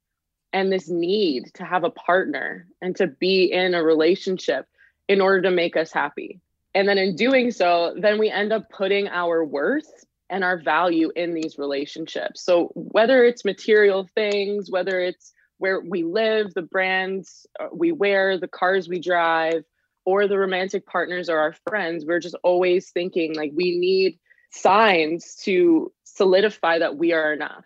and 0.54 0.72
this 0.72 0.88
need 0.88 1.52
to 1.56 1.66
have 1.66 1.84
a 1.84 1.90
partner 1.90 2.68
and 2.82 2.96
to 2.96 3.08
be 3.08 3.52
in 3.52 3.74
a 3.74 3.84
relationship 3.84 4.68
in 5.08 5.20
order 5.20 5.42
to 5.42 5.52
make 5.52 5.76
us 5.76 5.92
happy. 5.92 6.40
And 6.76 6.88
then 6.88 6.98
in 6.98 7.16
doing 7.16 7.52
so 7.52 7.96
then 8.00 8.18
we 8.18 8.30
end 8.30 8.54
up 8.54 8.70
putting 8.70 9.08
our 9.10 9.44
worth 9.44 10.06
and 10.34 10.44
our 10.44 10.58
value 10.58 11.12
in 11.16 11.36
these 11.36 11.60
relationships. 11.60 12.44
So 12.44 12.72
whether 12.74 13.24
it's 13.24 13.46
material 13.46 14.10
things, 14.16 14.72
whether 14.72 15.00
it's 15.00 15.32
where 15.60 15.80
we 15.80 16.04
live, 16.04 16.56
the 16.56 16.64
brands 16.64 17.46
uh, 17.60 17.68
we 17.72 17.92
wear, 17.92 18.40
the 18.40 18.48
cars 18.48 18.90
we 18.90 19.00
drive, 19.00 19.64
or 20.06 20.28
the 20.28 20.40
romantic 20.40 20.88
partners 20.88 21.30
or 21.30 21.38
our 21.38 21.56
friends, 21.70 22.04
we're 22.04 22.20
just 22.20 22.36
always 22.44 22.90
thinking 22.90 23.36
like 23.36 23.52
we 23.54 23.78
need 23.78 24.20
signs 24.52 25.36
to 25.44 25.94
solidify 26.04 26.80
that 26.80 26.98
we 26.98 27.14
are 27.14 27.32
enough. 27.32 27.66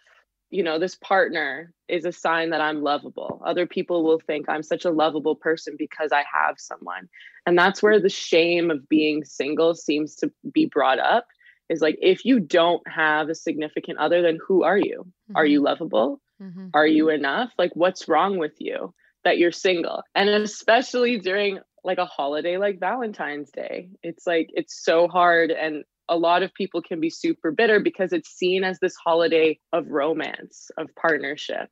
You 0.50 0.64
know, 0.64 0.78
this 0.78 0.96
partner 0.96 1.74
is 1.88 2.04
a 2.04 2.12
sign 2.12 2.50
that 2.50 2.62
I'm 2.62 2.84
lovable. 2.84 3.42
Other 3.46 3.66
people 3.66 4.04
will 4.04 4.20
think 4.20 4.50
I'm 4.50 4.64
such 4.64 4.84
a 4.84 4.92
lovable 4.92 5.36
person 5.36 5.76
because 5.78 6.12
I 6.12 6.26
have 6.34 6.56
someone. 6.58 7.08
And 7.46 7.58
that's 7.58 7.82
where 7.82 8.02
the 8.02 8.10
shame 8.10 8.72
of 8.72 8.90
being 8.90 9.24
single 9.24 9.74
seems 9.74 10.16
to 10.18 10.32
be 10.54 10.66
brought 10.66 11.00
up 11.00 11.28
is 11.70 11.82
like 11.82 11.98
if 12.02 12.26
you 12.26 12.40
don't 12.40 12.82
have 12.88 13.30
a 13.30 13.36
significant 13.36 13.98
other 13.98 14.22
then 14.22 14.38
who 14.48 14.64
are 14.64 14.78
you 14.78 15.04
mm-hmm. 15.06 15.36
are 15.36 15.46
you 15.46 15.60
mm-hmm. 15.60 15.68
lovable 15.68 16.22
mm-hmm. 16.42 16.68
are 16.74 16.88
you 16.88 17.10
enough 17.10 17.52
like 17.58 17.72
what's 17.74 18.08
wrong 18.08 18.38
with 18.38 18.54
you 18.60 18.94
that 19.24 19.38
you're 19.38 19.52
single 19.52 20.04
and 20.16 20.30
especially 20.30 21.20
during 21.20 21.60
like 21.84 21.98
a 21.98 22.06
holiday 22.06 22.58
like 22.58 22.80
valentine's 22.80 23.52
day 23.52 23.90
it's 24.04 24.26
like 24.28 24.50
it's 24.54 24.84
so 24.84 25.08
hard 25.08 25.52
and 25.52 25.84
a 26.10 26.18
lot 26.18 26.42
of 26.42 26.54
people 26.54 26.82
can 26.82 27.02
be 27.02 27.10
super 27.10 27.52
bitter 27.52 27.82
because 27.82 28.14
it's 28.14 28.30
seen 28.30 28.64
as 28.64 28.80
this 28.80 28.96
holiday 28.96 29.60
of 29.74 29.88
romance 29.88 30.72
of 30.78 30.88
partnership 30.96 31.70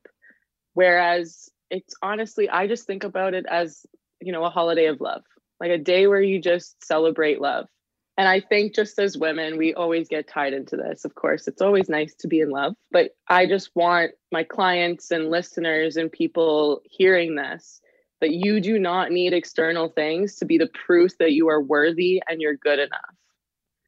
whereas 0.73 1.49
it's 1.69 1.93
honestly 2.01 2.49
i 2.49 2.67
just 2.67 2.85
think 2.85 3.03
about 3.03 3.33
it 3.33 3.45
as 3.49 3.85
you 4.21 4.31
know 4.31 4.43
a 4.43 4.49
holiday 4.49 4.85
of 4.85 5.01
love 5.01 5.23
like 5.59 5.71
a 5.71 5.77
day 5.77 6.07
where 6.07 6.21
you 6.21 6.41
just 6.41 6.83
celebrate 6.83 7.39
love 7.39 7.67
and 8.17 8.27
I 8.27 8.39
think 8.39 8.73
just 8.73 8.97
as 8.97 9.17
women, 9.17 9.57
we 9.57 9.73
always 9.73 10.07
get 10.07 10.27
tied 10.27 10.53
into 10.53 10.77
this. 10.77 11.03
Of 11.03 11.15
course, 11.15 11.47
it's 11.47 11.61
always 11.61 11.89
nice 11.89 12.15
to 12.15 12.27
be 12.27 12.39
in 12.39 12.49
love, 12.49 12.75
but 12.91 13.11
I 13.27 13.45
just 13.45 13.71
want 13.75 14.11
my 14.31 14.43
clients 14.43 15.11
and 15.11 15.29
listeners 15.29 15.97
and 15.97 16.11
people 16.11 16.81
hearing 16.85 17.35
this 17.35 17.81
that 18.21 18.31
you 18.31 18.61
do 18.61 18.79
not 18.79 19.11
need 19.11 19.33
external 19.33 19.89
things 19.89 20.35
to 20.37 20.45
be 20.45 20.57
the 20.57 20.69
proof 20.85 21.11
that 21.19 21.33
you 21.33 21.49
are 21.49 21.61
worthy 21.61 22.21
and 22.29 22.39
you're 22.39 22.55
good 22.55 22.79
enough. 22.79 23.01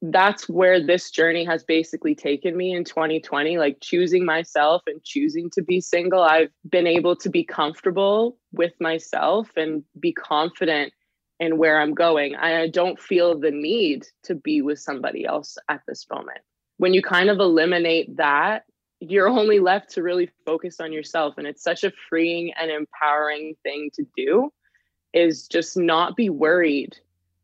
That's 0.02 0.48
where 0.48 0.84
this 0.84 1.10
journey 1.10 1.44
has 1.46 1.64
basically 1.64 2.14
taken 2.14 2.56
me 2.56 2.72
in 2.72 2.84
2020, 2.84 3.58
like 3.58 3.78
choosing 3.80 4.24
myself 4.24 4.82
and 4.86 5.02
choosing 5.02 5.50
to 5.54 5.62
be 5.62 5.80
single. 5.80 6.22
I've 6.22 6.50
been 6.68 6.86
able 6.86 7.16
to 7.16 7.30
be 7.30 7.42
comfortable 7.42 8.36
with 8.52 8.74
myself 8.80 9.48
and 9.56 9.82
be 9.98 10.12
confident 10.12 10.92
and 11.40 11.58
where 11.58 11.80
I'm 11.80 11.94
going. 11.94 12.34
I 12.36 12.68
don't 12.68 12.98
feel 12.98 13.38
the 13.38 13.50
need 13.50 14.06
to 14.24 14.34
be 14.34 14.62
with 14.62 14.78
somebody 14.78 15.24
else 15.24 15.56
at 15.68 15.82
this 15.86 16.06
moment. 16.10 16.40
When 16.78 16.94
you 16.94 17.02
kind 17.02 17.30
of 17.30 17.38
eliminate 17.38 18.16
that, 18.16 18.64
you're 19.00 19.28
only 19.28 19.60
left 19.60 19.90
to 19.90 20.02
really 20.02 20.30
focus 20.44 20.80
on 20.80 20.92
yourself. 20.92 21.34
And 21.38 21.46
it's 21.46 21.62
such 21.62 21.84
a 21.84 21.92
freeing 22.08 22.52
and 22.54 22.70
empowering 22.70 23.54
thing 23.62 23.90
to 23.94 24.04
do 24.16 24.52
is 25.12 25.46
just 25.46 25.76
not 25.76 26.16
be 26.16 26.28
worried. 26.28 26.96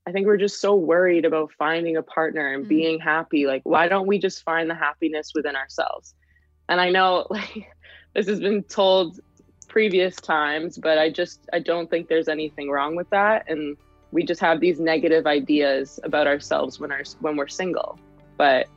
I 0.06 0.12
think 0.12 0.26
we're 0.26 0.36
just 0.36 0.60
so 0.60 0.74
worried 0.74 1.24
about 1.24 1.52
finding 1.56 1.96
a 1.96 2.02
partner 2.02 2.52
and 2.52 2.62
mm-hmm. 2.62 2.68
being 2.68 3.00
happy. 3.00 3.46
Like, 3.46 3.62
why 3.64 3.88
don't 3.88 4.06
we 4.06 4.18
just 4.18 4.42
find 4.42 4.68
the 4.68 4.74
happiness 4.74 5.32
within 5.34 5.56
ourselves? 5.56 6.14
And 6.68 6.80
I 6.80 6.90
know 6.90 7.26
like 7.30 7.72
this 8.14 8.26
has 8.26 8.40
been 8.40 8.64
told 8.64 9.20
previous 9.74 10.14
times, 10.14 10.78
but 10.78 10.98
I 10.98 11.10
just 11.10 11.40
I 11.52 11.58
don't 11.58 11.90
think 11.90 12.06
there's 12.06 12.28
anything 12.28 12.70
wrong 12.70 12.94
with 12.94 13.10
that. 13.10 13.50
And 13.50 13.76
we 14.12 14.22
just 14.22 14.40
have 14.40 14.60
these 14.60 14.78
negative 14.78 15.26
ideas 15.26 15.98
about 16.04 16.28
ourselves 16.28 16.78
when 16.78 16.92
our 16.92 17.02
when 17.20 17.34
we're 17.34 17.48
single. 17.48 17.98
But 18.36 18.68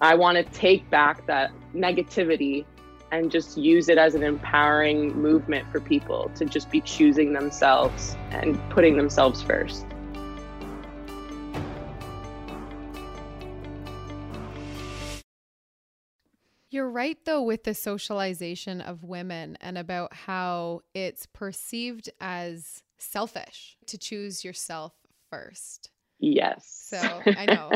I 0.00 0.14
want 0.14 0.38
to 0.38 0.44
take 0.58 0.88
back 0.88 1.26
that 1.26 1.52
negativity 1.74 2.64
and 3.12 3.30
just 3.30 3.58
use 3.58 3.90
it 3.90 3.98
as 3.98 4.14
an 4.14 4.22
empowering 4.22 5.14
movement 5.14 5.70
for 5.70 5.78
people 5.78 6.30
to 6.36 6.46
just 6.46 6.70
be 6.70 6.80
choosing 6.80 7.34
themselves 7.34 8.16
and 8.30 8.58
putting 8.70 8.96
themselves 8.96 9.42
first. 9.42 9.84
You're 16.80 16.88
right, 16.88 17.18
though, 17.26 17.42
with 17.42 17.64
the 17.64 17.74
socialization 17.74 18.80
of 18.80 19.04
women 19.04 19.58
and 19.60 19.76
about 19.76 20.14
how 20.14 20.80
it's 20.94 21.26
perceived 21.26 22.08
as 22.22 22.82
selfish 22.96 23.76
to 23.88 23.98
choose 23.98 24.46
yourself 24.46 24.94
first. 25.28 25.90
Yes. 26.20 26.64
So 26.88 26.96
I 27.36 27.44
know. 27.44 27.70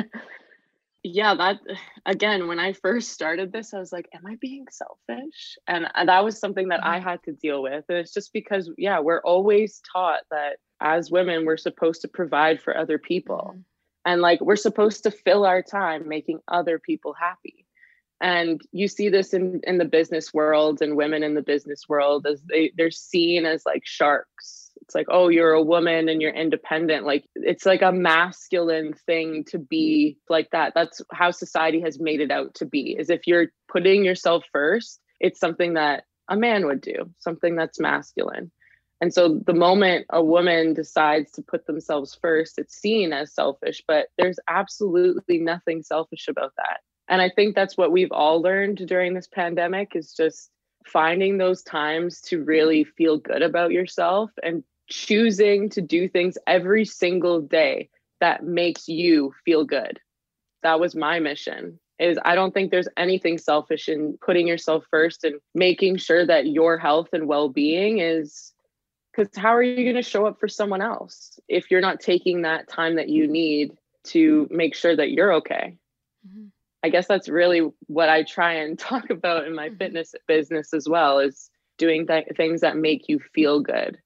yeah, 1.03 1.35
that 1.35 1.59
again, 2.07 2.49
when 2.49 2.59
I 2.59 2.73
first 2.73 3.11
started 3.11 3.53
this, 3.53 3.75
I 3.75 3.79
was 3.79 3.93
like, 3.93 4.09
am 4.15 4.25
I 4.25 4.37
being 4.41 4.65
selfish? 4.71 5.59
And 5.69 5.87
that 6.07 6.25
was 6.25 6.41
something 6.41 6.69
that 6.69 6.81
mm-hmm. 6.81 6.95
I 6.95 6.99
had 6.99 7.23
to 7.25 7.33
deal 7.33 7.63
with. 7.63 7.85
And 7.91 7.99
it's 7.99 8.15
just 8.15 8.33
because, 8.33 8.71
yeah, 8.79 9.01
we're 9.01 9.21
always 9.21 9.83
taught 9.93 10.23
that 10.31 10.57
as 10.81 11.11
women, 11.11 11.45
we're 11.45 11.59
supposed 11.59 12.01
to 12.01 12.09
provide 12.09 12.63
for 12.63 12.75
other 12.75 12.97
people. 12.97 13.51
Mm-hmm. 13.51 13.61
And 14.07 14.23
like, 14.23 14.41
we're 14.41 14.57
supposed 14.57 15.03
to 15.03 15.11
fill 15.11 15.45
our 15.45 15.61
time 15.61 16.09
making 16.09 16.41
other 16.49 16.79
people 16.79 17.13
happy 17.13 17.64
and 18.21 18.61
you 18.73 18.89
see 18.89 19.09
this 19.09 19.35
in 19.35 19.61
in 19.65 19.79
the 19.79 19.85
business 19.85 20.33
world 20.33 20.81
and 20.81 20.97
women 20.97 21.23
in 21.23 21.35
the 21.35 21.43
business 21.43 21.89
world 21.89 22.27
as 22.27 22.41
they 22.43 22.73
they're 22.77 22.91
seen 22.91 23.45
as 23.45 23.65
like 23.67 23.83
sharks. 23.85 24.71
It's 24.83 24.95
like 24.95 25.07
oh 25.11 25.29
you're 25.29 25.53
a 25.53 25.63
woman 25.63 26.09
and 26.09 26.23
you're 26.23 26.33
independent. 26.33 27.07
Like 27.07 27.25
it's 27.35 27.67
like 27.67 27.83
a 27.83 27.93
masculine 27.93 28.95
thing 29.07 29.45
to 29.49 29.59
be 29.59 30.19
like 30.29 30.51
that. 30.51 30.73
That's 30.75 31.01
how 31.13 31.31
society 31.31 31.81
has 31.81 31.99
made 31.99 32.21
it 32.21 32.31
out 32.31 32.55
to 32.57 32.67
be 32.67 32.97
is 32.99 33.11
if 33.11 33.27
you're 33.27 33.49
putting 33.69 34.05
yourself 34.05 34.45
first 34.53 35.01
it's 35.21 35.41
something 35.41 35.75
that 35.75 36.05
a 36.29 36.37
man 36.37 36.67
would 36.67 36.81
do 36.81 37.11
something 37.19 37.57
that's 37.57 37.81
masculine. 37.81 38.51
And 39.01 39.13
so 39.13 39.41
the 39.45 39.55
moment 39.55 40.07
a 40.11 40.23
woman 40.23 40.73
decides 40.73 41.33
to 41.33 41.43
put 41.43 41.67
themselves 41.67 42.17
first 42.23 42.59
it's 42.59 42.77
seen 42.77 43.13
as 43.13 43.35
selfish 43.35 43.83
but 43.87 44.07
there's 44.17 44.39
absolutely 44.49 45.39
nothing 45.39 45.83
selfish 45.83 46.29
about 46.29 46.53
that 46.57 46.81
and 47.09 47.21
I 47.21 47.31
think 47.31 47.55
that's 47.55 47.77
what 47.77 47.93
we've 47.93 48.13
all 48.13 48.41
learned 48.41 48.87
during 48.87 49.15
this 49.15 49.27
pandemic 49.27 49.95
is 49.95 50.13
just 50.13 50.51
finding 50.87 51.39
those 51.39 51.63
times 51.63 52.21
to 52.23 52.43
really 52.43 52.85
feel 52.85 53.19
good 53.19 53.43
about 53.43 53.73
yourself 53.73 54.31
and 54.43 54.63
choosing 54.89 55.71
to 55.71 55.81
do 55.81 56.09
things 56.09 56.39
every 56.47 56.85
single 56.85 57.41
day 57.41 57.89
that 58.21 58.45
makes 58.45 58.89
you 58.89 59.33
feel 59.45 59.65
good. 59.65 59.99
That 60.63 60.81
was 60.81 60.95
my 60.95 61.21
mission. 61.21 61.79
Is 61.99 62.19
I 62.25 62.35
don't 62.35 62.53
think 62.53 62.71
there's 62.71 62.89
anything 62.97 63.39
selfish 63.39 63.89
in 63.89 64.19
putting 64.21 64.49
yourself 64.49 64.85
first 64.91 65.25
and 65.25 65.37
making 65.55 65.99
sure 65.99 66.27
that 66.27 66.49
your 66.49 66.77
health 66.77 67.09
and 67.13 67.29
well-being 67.29 67.99
is 67.99 68.53
because 69.15 69.31
how 69.37 69.55
are 69.55 69.63
you 69.63 69.85
going 69.85 69.95
to 69.95 70.03
show 70.03 70.27
up 70.27 70.41
for 70.41 70.49
someone 70.49 70.83
else 70.83 71.39
if 71.49 71.71
you're 71.71 71.81
not 71.81 72.01
taking 72.01 72.43
that 72.43 72.69
time 72.69 72.97
that 72.97 73.09
you 73.09 73.29
need 73.29 73.73
to 74.03 74.49
make 74.51 74.75
sure 74.75 74.97
that 74.97 75.13
you're 75.13 75.35
okay 75.35 75.77
mm-hmm. 76.27 76.47
I 76.85 76.89
guess 76.89 77.07
that's 77.07 77.29
really 77.29 77.63
what 77.87 78.09
i 78.09 78.23
try 78.23 78.53
and 78.53 78.79
talk 78.91 79.11
about 79.11 79.47
in 79.47 79.55
my 79.55 79.69
mm-hmm. 79.69 79.77
fitness 79.77 80.15
business 80.27 80.73
as 80.73 80.89
well 80.89 81.19
is 81.19 81.51
doing 81.79 82.07
th- 82.07 82.29
things 82.37 82.61
that 82.61 82.77
make 82.77 83.09
you 83.09 83.19
feel 83.35 83.61
good 83.61 83.99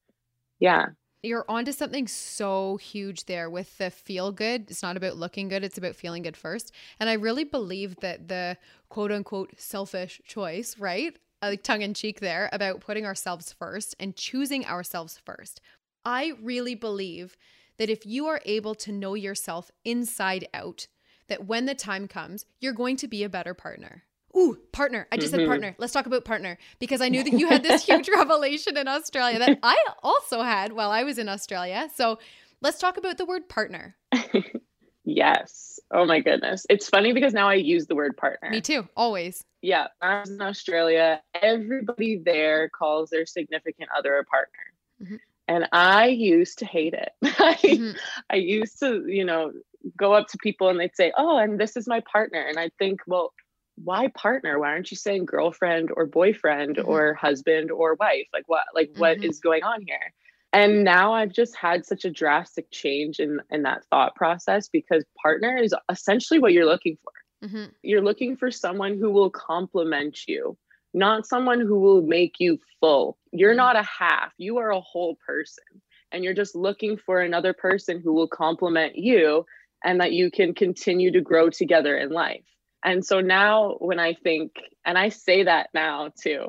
yeah 0.61 0.87
you're 1.25 1.45
onto 1.49 1.73
something 1.73 2.07
so 2.07 2.77
huge 2.77 3.25
there 3.25 3.51
with 3.51 3.77
the 3.79 3.91
feel 3.91 4.31
good. 4.31 4.71
It's 4.71 4.85
not 4.85 4.97
about 4.97 5.17
looking 5.17 5.49
good, 5.49 5.65
it's 5.65 5.77
about 5.77 5.97
feeling 5.97 6.23
good 6.23 6.37
first. 6.37 6.73
And 7.01 7.11
I 7.11 7.15
really 7.15 7.43
believe 7.43 7.97
that 8.03 8.29
the 8.29 8.57
quote 8.89 9.11
unquote 9.11 9.51
selfish 9.57 10.21
choice, 10.25 10.79
right? 10.79 11.19
like 11.43 11.63
tongue 11.63 11.83
in 11.83 11.95
cheek 11.95 12.21
there 12.21 12.49
about 12.53 12.81
putting 12.81 13.07
ourselves 13.07 13.53
first 13.53 13.95
and 14.01 14.17
choosing 14.17 14.67
ourselves 14.67 15.21
first. 15.25 15.61
I 16.05 16.33
really 16.43 16.75
believe 16.75 17.37
that 17.79 17.91
if 17.91 18.05
you 18.05 18.27
are 18.27 18.41
able 18.45 18.75
to 18.77 18.93
know 18.93 19.15
yourself 19.15 19.71
inside 19.85 20.49
out, 20.53 20.89
that 21.29 21.47
when 21.47 21.67
the 21.67 21.75
time 21.75 22.09
comes, 22.09 22.45
you're 22.61 22.73
going 22.73 22.97
to 22.97 23.09
be 23.09 23.23
a 23.23 23.29
better 23.29 23.55
partner. 23.55 24.05
Ooh, 24.37 24.59
partner. 24.73 25.07
I 25.11 25.17
just 25.17 25.33
mm-hmm. 25.33 25.41
said 25.41 25.49
partner. 25.49 25.75
Let's 25.79 25.93
talk 25.93 26.07
about 26.07 26.25
partner 26.25 26.59
because 26.79 27.01
I 27.01 27.09
knew 27.09 27.25
that 27.25 27.33
you 27.33 27.49
had 27.49 27.63
this 27.63 27.85
huge 27.87 28.09
revelation 28.09 28.77
in 28.77 28.87
Australia 28.87 29.39
that 29.39 29.59
I 29.63 29.77
also 30.03 30.43
had 30.43 30.73
while 30.73 30.91
I 30.91 31.03
was 31.05 31.19
in 31.19 31.29
Australia. 31.29 31.89
So 31.95 32.19
let's 32.61 32.79
talk 32.79 32.97
about 32.97 33.19
the 33.19 33.25
word 33.25 33.49
partner. 33.49 33.97
yes. 35.05 35.81
Oh 35.91 36.05
my 36.05 36.21
goodness. 36.21 36.67
It's 36.69 36.89
funny 36.89 37.13
because 37.13 37.33
now 37.33 37.49
I 37.49 37.55
use 37.55 37.87
the 37.87 37.95
word 37.95 38.17
partner. 38.17 38.51
Me 38.51 38.61
too, 38.61 38.87
always. 38.97 39.45
Yeah. 39.63 39.89
I 40.03 40.21
was 40.21 40.31
in 40.31 40.43
Australia. 40.43 41.23
Everybody 41.41 42.21
there 42.23 42.69
calls 42.69 43.11
their 43.11 43.27
significant 43.27 43.89
other 43.97 44.19
a 44.19 44.25
partner. 44.25 44.59
Mm-hmm. 45.03 45.17
And 45.49 45.67
I 45.73 46.09
used 46.09 46.59
to 46.59 46.67
hate 46.67 46.93
it. 46.93 47.11
I, 47.23 47.55
mm-hmm. 47.55 47.97
I 48.29 48.37
used 48.37 48.79
to, 48.81 49.07
you 49.07 49.25
know, 49.25 49.53
go 49.97 50.13
up 50.13 50.29
to 50.29 50.39
people 50.39 50.69
and 50.69 50.79
they'd 50.79 50.97
say, 50.97 51.13
Oh, 51.17 51.39
and 51.39 51.59
this 51.59 51.77
is 51.77 51.87
my 51.87 52.01
partner. 52.11 52.41
And 52.41 52.59
I'd 52.59 52.75
think, 52.79 53.01
well, 53.07 53.33
why 53.77 54.09
partner? 54.09 54.59
Why 54.59 54.71
aren't 54.71 54.91
you 54.91 54.97
saying 54.97 55.27
girlfriend 55.27 55.91
or 55.95 56.07
boyfriend 56.07 56.77
mm-hmm. 56.77 56.89
or 56.89 57.15
husband 57.15 57.71
or 57.71 57.95
wife? 57.95 58.27
Like 58.33 58.45
what 58.47 58.65
like 58.75 58.91
what 58.97 59.19
mm-hmm. 59.19 59.31
is 59.31 59.41
going 59.41 59.63
on 59.63 59.83
here? 59.87 60.13
and 60.53 60.85
now 60.85 61.13
i've 61.13 61.33
just 61.33 61.57
had 61.57 61.85
such 61.85 62.05
a 62.05 62.11
drastic 62.11 62.71
change 62.71 63.21
in 63.21 63.41
in 63.51 63.63
that 63.63 63.85
thought 63.91 64.15
process 64.15 64.69
because 64.69 65.05
partner 65.21 65.57
is 65.57 65.75
essentially 65.91 66.39
what 66.39 66.53
you're 66.53 66.67
looking 66.67 66.97
for 67.03 67.49
mm-hmm. 67.49 67.71
you're 67.83 68.03
looking 68.03 68.37
for 68.37 68.51
someone 68.51 68.99
who 68.99 69.11
will 69.11 69.31
complement 69.31 70.21
you 70.27 70.57
not 70.95 71.27
someone 71.27 71.61
who 71.61 71.79
will 71.79 72.03
make 72.03 72.37
you 72.39 72.59
full 72.81 73.19
you're 73.33 73.51
mm-hmm. 73.51 73.59
not 73.59 73.77
a 73.77 73.83
half 73.83 74.33
you 74.39 74.59
are 74.59 74.71
a 74.71 74.81
whole 74.81 75.17
person 75.27 75.65
and 76.11 76.25
you're 76.25 76.35
just 76.35 76.55
looking 76.55 76.97
for 76.97 77.21
another 77.21 77.53
person 77.53 78.01
who 78.01 78.15
will 78.15 78.29
complement 78.29 78.97
you 78.97 79.45
and 79.85 80.01
that 80.01 80.13
you 80.13 80.31
can 80.31 80.55
continue 80.55 81.13
to 81.13 81.21
grow 81.21 81.51
together 81.51 81.97
in 81.97 82.11
life 82.11 82.45
and 82.85 83.05
so 83.05 83.21
now 83.21 83.77
when 83.79 83.99
i 83.99 84.15
think 84.15 84.53
and 84.85 84.99
i 84.99 85.09
say 85.09 85.45
that 85.45 85.69
now 85.75 86.11
too 86.23 86.49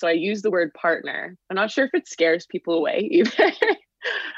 so 0.00 0.08
I 0.08 0.12
use 0.12 0.40
the 0.42 0.50
word 0.50 0.72
partner. 0.74 1.36
I'm 1.50 1.54
not 1.56 1.70
sure 1.70 1.84
if 1.84 1.90
it 1.92 2.08
scares 2.08 2.46
people 2.46 2.74
away 2.74 3.00
either. 3.10 3.52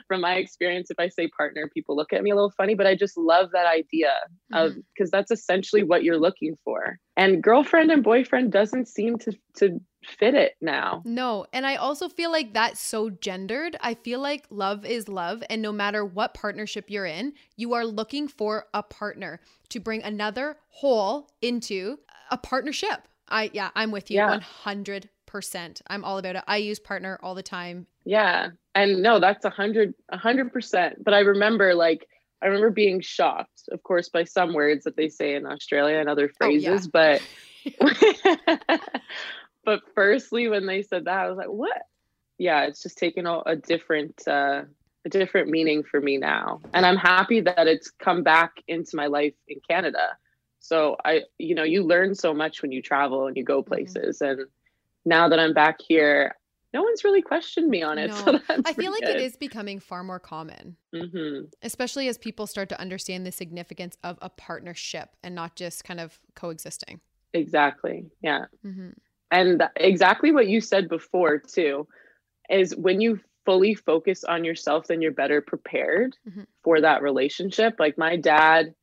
From 0.09 0.21
my 0.21 0.35
experience, 0.35 0.91
if 0.91 0.99
I 0.99 1.09
say 1.09 1.29
partner, 1.29 1.71
people 1.73 1.95
look 1.95 2.13
at 2.13 2.23
me 2.23 2.33
a 2.33 2.35
little 2.35 2.53
funny, 2.57 2.75
but 2.75 2.89
I 2.89 2.97
just 2.97 3.17
love 3.17 3.51
that 3.53 3.67
idea 3.67 4.11
mm-hmm. 4.53 4.57
of 4.57 4.75
because 4.93 5.11
that's 5.13 5.31
essentially 5.31 5.85
what 5.85 6.03
you're 6.03 6.19
looking 6.19 6.57
for. 6.65 6.99
And 7.17 7.41
girlfriend 7.41 7.93
and 7.93 8.03
boyfriend 8.03 8.51
doesn't 8.51 8.89
seem 8.89 9.19
to 9.19 9.33
to 9.59 9.81
fit 10.04 10.35
it 10.35 10.56
now. 10.61 11.02
No. 11.04 11.47
And 11.52 11.66
I 11.66 11.76
also 11.76 12.09
feel 12.09 12.30
like 12.30 12.52
that's 12.52 12.80
so 12.80 13.11
gendered. 13.11 13.76
I 13.80 13.94
feel 13.94 14.21
like 14.21 14.47
love 14.50 14.85
is 14.85 15.09
love. 15.09 15.42
And 15.49 15.62
no 15.62 15.73
matter 15.73 16.04
what 16.04 16.35
partnership 16.35 16.90
you're 16.90 17.06
in, 17.06 17.35
you 17.56 17.75
are 17.75 17.85
looking 17.85 18.28
for 18.28 18.66
a 18.75 18.82
partner 18.82 19.40
to 19.71 19.80
bring 19.80 20.02
another 20.02 20.56
whole 20.68 21.28
into 21.40 21.99
a 22.30 22.38
partnership. 22.38 23.09
I, 23.28 23.50
yeah, 23.52 23.71
I'm 23.75 23.90
with 23.90 24.11
you 24.11 24.16
yeah. 24.16 24.30
100 24.30 25.09
percent. 25.26 25.80
I'm 25.87 26.04
all 26.04 26.18
about 26.18 26.37
it. 26.37 26.44
I 26.47 26.59
use 26.59 26.78
partner 26.78 27.19
all 27.23 27.34
the 27.34 27.43
time. 27.43 27.86
Yeah. 28.04 28.49
And 28.75 29.02
no, 29.02 29.19
that's 29.19 29.47
a 29.47 29.50
hundred, 29.50 29.95
a 30.10 30.19
hundred 30.19 30.52
percent. 30.52 31.02
But 31.02 31.15
I 31.15 31.21
remember 31.21 31.75
like 31.75 32.06
I 32.43 32.47
remember 32.47 32.71
being 32.71 33.00
shocked, 33.00 33.62
of 33.71 33.82
course, 33.82 34.08
by 34.08 34.25
some 34.25 34.52
words 34.52 34.84
that 34.84 34.97
they 34.97 35.08
say 35.08 35.34
in 35.34 35.47
Australia 35.47 35.99
and 35.99 36.08
other 36.08 36.28
phrases, 36.28 36.88
oh, 36.93 36.99
yeah. 36.99 37.19
but 38.67 38.80
but 39.65 39.81
firstly 39.95 40.49
when 40.49 40.67
they 40.67 40.83
said 40.83 41.05
that, 41.05 41.19
I 41.19 41.29
was 41.29 41.39
like, 41.39 41.49
what? 41.49 41.83
Yeah, 42.39 42.65
it's 42.65 42.83
just 42.83 42.99
taken 42.99 43.27
a, 43.27 43.41
a 43.47 43.57
different 43.57 44.27
uh 44.27 44.63
a 45.05 45.09
different 45.09 45.49
meaning 45.49 45.83
for 45.83 46.01
me 46.01 46.17
now. 46.17 46.61
And 46.75 46.87
I'm 46.87 46.97
happy 46.97 47.41
that 47.41 47.67
it's 47.67 47.91
come 47.91 48.23
back 48.23 48.63
into 48.69 48.97
my 48.97 49.07
life 49.07 49.35
in 49.49 49.61
Canada. 49.69 50.17
So 50.61 50.97
I, 51.05 51.23
you 51.39 51.55
know, 51.55 51.65
you 51.65 51.83
learn 51.83 52.15
so 52.15 52.33
much 52.33 52.63
when 52.63 52.71
you 52.71 52.83
travel 52.83 53.27
and 53.27 53.37
you 53.37 53.45
go 53.45 53.63
mm-hmm. 53.63 53.73
places. 53.73 54.21
Mm-hmm. 54.21 54.41
And 54.41 54.49
now 55.05 55.29
that 55.29 55.41
I'm 55.41 55.55
back 55.55 55.81
here, 55.81 56.37
no 56.73 56.83
one's 56.83 57.05
really 57.05 57.21
questioned 57.21 57.69
me 57.69 57.83
on 57.83 57.99
it. 57.99 58.09
No. 58.09 58.15
So 58.47 58.63
I 58.65 58.73
feel 58.73 58.93
like 58.93 59.03
good. 59.03 59.17
it 59.17 59.23
is 59.23 59.37
becoming 59.37 59.81
far 59.81 60.05
more 60.05 60.21
common, 60.21 60.77
mm-hmm. 60.95 61.47
especially 61.63 62.09
as 62.09 62.17
people 62.17 62.47
start 62.47 62.69
to 62.71 62.81
understand 62.81 63.27
the 63.27 63.33
significance 63.33 63.97
of 64.05 64.19
a 64.23 64.31
partnership 64.31 65.11
and 65.23 65.35
not 65.35 65.57
just 65.57 65.85
kind 65.85 66.01
of 66.01 66.19
coexisting. 66.35 67.01
Exactly. 67.35 68.07
Yeah. 68.23 68.47
Mm-hmm. 68.65 68.91
And 69.32 69.64
exactly 69.75 70.30
what 70.30 70.47
you 70.47 70.60
said 70.60 70.88
before, 70.88 71.38
too, 71.38 71.88
is 72.49 72.76
when 72.76 73.00
you 73.00 73.18
fully 73.45 73.75
focus 73.75 74.23
on 74.23 74.45
yourself, 74.45 74.86
then 74.86 75.02
you're 75.02 75.10
better 75.10 75.40
prepared 75.40 76.16
mm-hmm. 76.28 76.42
for 76.62 76.80
that 76.80 77.02
relationship. 77.02 77.80
Like 77.80 77.99
my 77.99 78.16
dad 78.16 78.75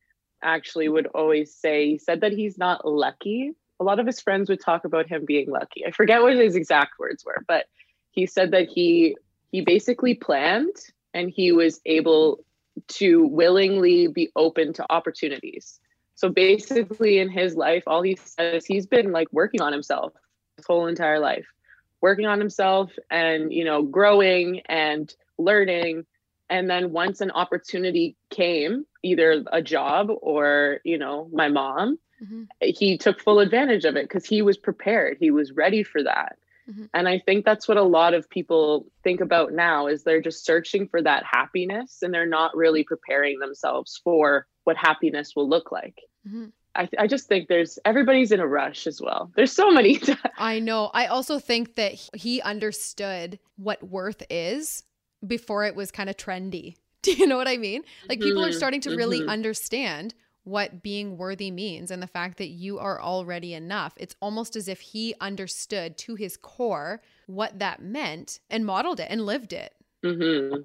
actually 0.42 0.90
would 0.90 1.06
always 1.14 1.54
say, 1.54 1.90
he 1.90 1.98
said 1.98 2.20
that 2.20 2.32
he's 2.32 2.58
not 2.58 2.86
lucky 2.86 3.54
a 3.80 3.84
lot 3.84 3.98
of 3.98 4.06
his 4.06 4.20
friends 4.20 4.48
would 4.50 4.60
talk 4.60 4.84
about 4.84 5.08
him 5.08 5.24
being 5.24 5.50
lucky. 5.50 5.84
I 5.86 5.90
forget 5.90 6.22
what 6.22 6.36
his 6.36 6.54
exact 6.54 6.98
words 6.98 7.24
were, 7.24 7.42
but 7.48 7.64
he 8.10 8.26
said 8.26 8.50
that 8.52 8.68
he 8.68 9.16
he 9.50 9.62
basically 9.62 10.14
planned 10.14 10.76
and 11.12 11.30
he 11.30 11.50
was 11.50 11.80
able 11.86 12.44
to 12.86 13.26
willingly 13.26 14.06
be 14.06 14.30
open 14.36 14.72
to 14.74 14.86
opportunities. 14.90 15.80
So 16.14 16.28
basically 16.28 17.18
in 17.18 17.30
his 17.30 17.56
life 17.56 17.82
all 17.86 18.02
he 18.02 18.16
says 18.16 18.66
he's 18.66 18.86
been 18.86 19.10
like 19.10 19.28
working 19.32 19.62
on 19.62 19.72
himself 19.72 20.12
whole 20.66 20.86
entire 20.86 21.18
life. 21.18 21.46
Working 22.00 22.26
on 22.26 22.38
himself 22.38 22.90
and 23.10 23.52
you 23.52 23.64
know 23.64 23.82
growing 23.82 24.62
and 24.66 25.12
learning 25.38 26.06
and 26.50 26.68
then 26.68 26.92
once 26.92 27.20
an 27.20 27.30
opportunity 27.30 28.16
came 28.28 28.84
either 29.02 29.44
a 29.50 29.62
job 29.62 30.10
or 30.20 30.80
you 30.84 30.98
know 30.98 31.30
my 31.32 31.48
mom 31.48 31.98
mm-hmm. 32.22 32.42
he 32.60 32.98
took 32.98 33.20
full 33.20 33.38
advantage 33.38 33.84
of 33.84 33.96
it 33.96 34.04
because 34.04 34.26
he 34.26 34.42
was 34.42 34.58
prepared 34.58 35.16
he 35.18 35.30
was 35.30 35.52
ready 35.52 35.82
for 35.82 36.02
that 36.02 36.36
mm-hmm. 36.68 36.84
and 36.92 37.08
i 37.08 37.18
think 37.18 37.44
that's 37.44 37.66
what 37.66 37.78
a 37.78 37.82
lot 37.82 38.12
of 38.12 38.28
people 38.28 38.86
think 39.02 39.20
about 39.20 39.52
now 39.52 39.86
is 39.86 40.02
they're 40.02 40.20
just 40.20 40.44
searching 40.44 40.86
for 40.88 41.00
that 41.00 41.24
happiness 41.24 41.98
and 42.02 42.12
they're 42.12 42.26
not 42.26 42.54
really 42.54 42.84
preparing 42.84 43.38
themselves 43.38 44.00
for 44.04 44.46
what 44.64 44.76
happiness 44.76 45.32
will 45.34 45.48
look 45.48 45.72
like 45.72 46.00
mm-hmm. 46.28 46.46
I, 46.74 46.88
I 46.98 47.06
just 47.06 47.26
think 47.26 47.48
there's 47.48 47.78
everybody's 47.84 48.32
in 48.32 48.40
a 48.40 48.46
rush 48.46 48.86
as 48.86 49.00
well. 49.00 49.30
There's 49.34 49.52
so 49.52 49.70
many. 49.70 50.00
I 50.38 50.60
know. 50.60 50.90
I 50.94 51.06
also 51.06 51.38
think 51.38 51.74
that 51.74 51.94
he 52.14 52.40
understood 52.42 53.38
what 53.56 53.82
worth 53.82 54.22
is 54.30 54.84
before 55.26 55.64
it 55.64 55.74
was 55.74 55.90
kind 55.90 56.08
of 56.08 56.16
trendy. 56.16 56.76
Do 57.02 57.12
you 57.12 57.26
know 57.26 57.36
what 57.36 57.48
I 57.48 57.56
mean? 57.56 57.82
Like 58.08 58.20
people 58.20 58.44
are 58.44 58.48
mm-hmm. 58.48 58.56
starting 58.56 58.80
to 58.82 58.94
really 58.94 59.20
mm-hmm. 59.20 59.30
understand 59.30 60.14
what 60.44 60.82
being 60.82 61.16
worthy 61.16 61.50
means 61.50 61.90
and 61.90 62.02
the 62.02 62.06
fact 62.06 62.38
that 62.38 62.48
you 62.48 62.78
are 62.78 63.00
already 63.00 63.54
enough. 63.54 63.94
It's 63.96 64.16
almost 64.20 64.56
as 64.56 64.68
if 64.68 64.80
he 64.80 65.14
understood 65.20 65.96
to 65.98 66.14
his 66.14 66.36
core 66.36 67.02
what 67.26 67.58
that 67.58 67.82
meant 67.82 68.40
and 68.48 68.66
modeled 68.66 69.00
it 69.00 69.08
and 69.10 69.26
lived 69.26 69.52
it. 69.52 69.74
Mm-hmm. 70.04 70.62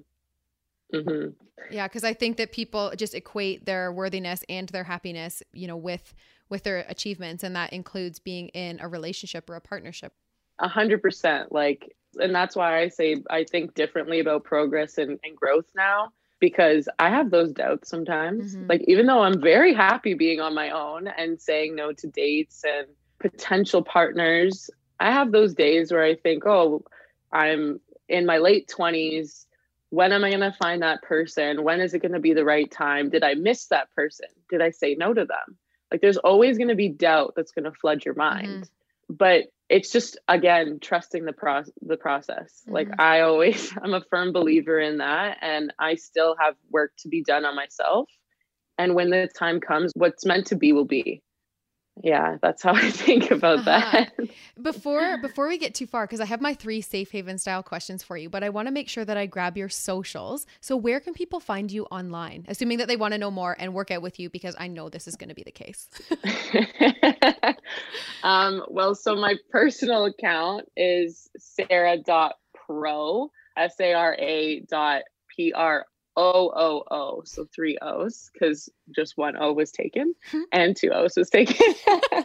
Mm-hmm. 1.04 1.74
Yeah, 1.74 1.88
because 1.88 2.04
I 2.04 2.14
think 2.14 2.36
that 2.36 2.52
people 2.52 2.92
just 2.96 3.14
equate 3.14 3.66
their 3.66 3.92
worthiness 3.92 4.44
and 4.48 4.68
their 4.68 4.84
happiness, 4.84 5.42
you 5.52 5.66
know, 5.66 5.76
with 5.76 6.14
with 6.48 6.62
their 6.62 6.84
achievements, 6.88 7.42
and 7.42 7.56
that 7.56 7.72
includes 7.72 8.18
being 8.18 8.48
in 8.48 8.78
a 8.80 8.88
relationship 8.88 9.50
or 9.50 9.56
a 9.56 9.60
partnership. 9.60 10.12
A 10.60 10.68
hundred 10.68 11.02
percent. 11.02 11.52
Like, 11.52 11.96
and 12.18 12.34
that's 12.34 12.54
why 12.54 12.78
I 12.80 12.88
say 12.88 13.22
I 13.30 13.44
think 13.44 13.74
differently 13.74 14.20
about 14.20 14.44
progress 14.44 14.98
and, 14.98 15.18
and 15.24 15.36
growth 15.36 15.66
now 15.74 16.12
because 16.38 16.88
I 16.98 17.10
have 17.10 17.30
those 17.30 17.52
doubts 17.52 17.88
sometimes. 17.88 18.54
Mm-hmm. 18.54 18.66
Like, 18.68 18.82
even 18.86 19.06
though 19.06 19.22
I'm 19.22 19.40
very 19.40 19.72
happy 19.74 20.14
being 20.14 20.40
on 20.40 20.54
my 20.54 20.70
own 20.70 21.08
and 21.08 21.40
saying 21.40 21.74
no 21.74 21.92
to 21.92 22.06
dates 22.08 22.62
and 22.64 22.86
potential 23.18 23.82
partners, 23.82 24.70
I 25.00 25.10
have 25.10 25.32
those 25.32 25.54
days 25.54 25.92
where 25.92 26.04
I 26.04 26.14
think, 26.14 26.44
oh, 26.46 26.84
I'm 27.32 27.80
in 28.08 28.26
my 28.26 28.38
late 28.38 28.72
20s. 28.74 29.46
When 29.90 30.12
am 30.12 30.24
I 30.24 30.30
going 30.30 30.40
to 30.40 30.52
find 30.52 30.82
that 30.82 31.02
person? 31.02 31.62
When 31.62 31.80
is 31.80 31.94
it 31.94 32.02
going 32.02 32.12
to 32.12 32.20
be 32.20 32.34
the 32.34 32.44
right 32.44 32.70
time? 32.70 33.10
Did 33.10 33.22
I 33.22 33.34
miss 33.34 33.66
that 33.68 33.92
person? 33.94 34.26
Did 34.50 34.60
I 34.60 34.70
say 34.70 34.96
no 34.98 35.14
to 35.14 35.24
them? 35.24 35.56
Like, 35.90 36.00
there's 36.00 36.16
always 36.16 36.58
going 36.58 36.68
to 36.68 36.74
be 36.74 36.88
doubt 36.88 37.34
that's 37.36 37.52
going 37.52 37.64
to 37.64 37.72
flood 37.72 38.04
your 38.04 38.14
mind. 38.14 38.48
Mm-hmm. 38.48 39.14
but 39.14 39.44
it's 39.68 39.90
just 39.90 40.18
again 40.28 40.78
trusting 40.80 41.24
the 41.24 41.32
pro 41.32 41.62
the 41.82 41.96
process. 41.96 42.62
Mm-hmm. 42.62 42.72
Like 42.72 43.00
I 43.00 43.20
always 43.20 43.72
I'm 43.82 43.94
a 43.94 44.02
firm 44.10 44.32
believer 44.32 44.78
in 44.78 44.98
that 44.98 45.38
and 45.40 45.72
I 45.78 45.96
still 45.96 46.36
have 46.40 46.54
work 46.70 46.92
to 46.98 47.08
be 47.08 47.22
done 47.22 47.44
on 47.44 47.56
myself. 47.56 48.08
And 48.78 48.94
when 48.94 49.10
the 49.10 49.28
time 49.38 49.60
comes, 49.60 49.92
what's 49.94 50.26
meant 50.26 50.48
to 50.48 50.56
be 50.56 50.72
will 50.72 50.84
be 50.84 51.22
yeah 52.02 52.36
that's 52.42 52.62
how 52.62 52.74
i 52.74 52.90
think 52.90 53.30
about 53.30 53.66
uh-huh. 53.66 54.04
that. 54.16 54.28
Before 54.60 55.18
before 55.18 55.48
we 55.48 55.58
get 55.58 55.74
too 55.74 55.86
far 55.86 56.06
because 56.06 56.20
i 56.20 56.24
have 56.24 56.40
my 56.40 56.54
three 56.54 56.80
safe 56.80 57.10
haven 57.10 57.38
style 57.38 57.62
questions 57.62 58.02
for 58.02 58.16
you 58.16 58.28
but 58.28 58.42
i 58.42 58.48
want 58.48 58.68
to 58.68 58.72
make 58.72 58.88
sure 58.88 59.04
that 59.04 59.16
i 59.16 59.26
grab 59.26 59.56
your 59.56 59.68
socials. 59.68 60.46
So 60.60 60.76
where 60.76 61.00
can 61.00 61.14
people 61.14 61.40
find 61.40 61.70
you 61.70 61.84
online? 61.86 62.44
Assuming 62.48 62.78
that 62.78 62.88
they 62.88 62.96
want 62.96 63.12
to 63.12 63.18
know 63.18 63.30
more 63.30 63.56
and 63.58 63.74
work 63.74 63.90
out 63.90 64.02
with 64.02 64.18
you 64.18 64.30
because 64.30 64.54
i 64.58 64.66
know 64.66 64.88
this 64.88 65.06
is 65.08 65.16
going 65.16 65.28
to 65.28 65.34
be 65.34 65.44
the 65.44 65.52
case. 65.52 65.88
Um, 68.22 68.64
well 68.68 68.94
so 68.94 69.14
my 69.14 69.36
personal 69.50 70.06
account 70.06 70.64
is 70.76 71.28
sarah.pro 71.38 73.30
s-a-r-a 73.56 74.60
dot 74.68 75.02
p-r 75.34 75.86
O 76.16 76.50
O 76.54 76.84
O, 76.90 77.22
so 77.24 77.46
three 77.54 77.78
O's 77.80 78.30
because 78.32 78.68
just 78.94 79.16
one 79.16 79.36
O 79.38 79.52
was 79.52 79.70
taken 79.70 80.14
hmm. 80.30 80.42
and 80.52 80.76
two 80.76 80.90
O's 80.90 81.14
was 81.16 81.30
taken. 81.30 81.74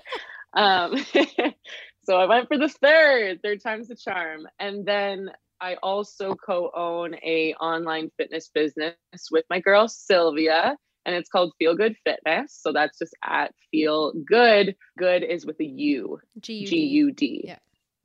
um, 0.54 0.98
so 2.04 2.18
I 2.18 2.26
went 2.26 2.48
for 2.48 2.58
the 2.58 2.70
third, 2.70 3.42
third 3.44 3.62
time's 3.62 3.90
the 3.90 3.96
charm. 3.96 4.48
And 4.60 4.86
then 4.86 5.32
I 5.60 5.76
also 5.84 6.36
co-own 6.36 7.16
a 7.16 7.54
online 7.60 8.12
fitness 8.18 8.50
business 8.54 8.96
with 9.30 9.46
my 9.50 9.60
girl 9.60 9.88
Sylvia, 9.88 10.76
and 11.06 11.16
it's 11.16 11.30
called 11.30 11.54
Feel 11.60 11.76
Gud 11.76 11.96
Fitness. 12.04 12.58
So 12.60 12.74
that's 12.74 12.98
just 12.98 13.16
at 13.24 13.54
Feel 13.70 14.14
Good. 14.14 14.76
Good 14.98 15.24
is 15.24 15.46
with 15.46 15.60
a 15.60 15.66
U. 15.66 16.20
G 16.40 16.54
U 16.56 17.12
D. 17.12 17.54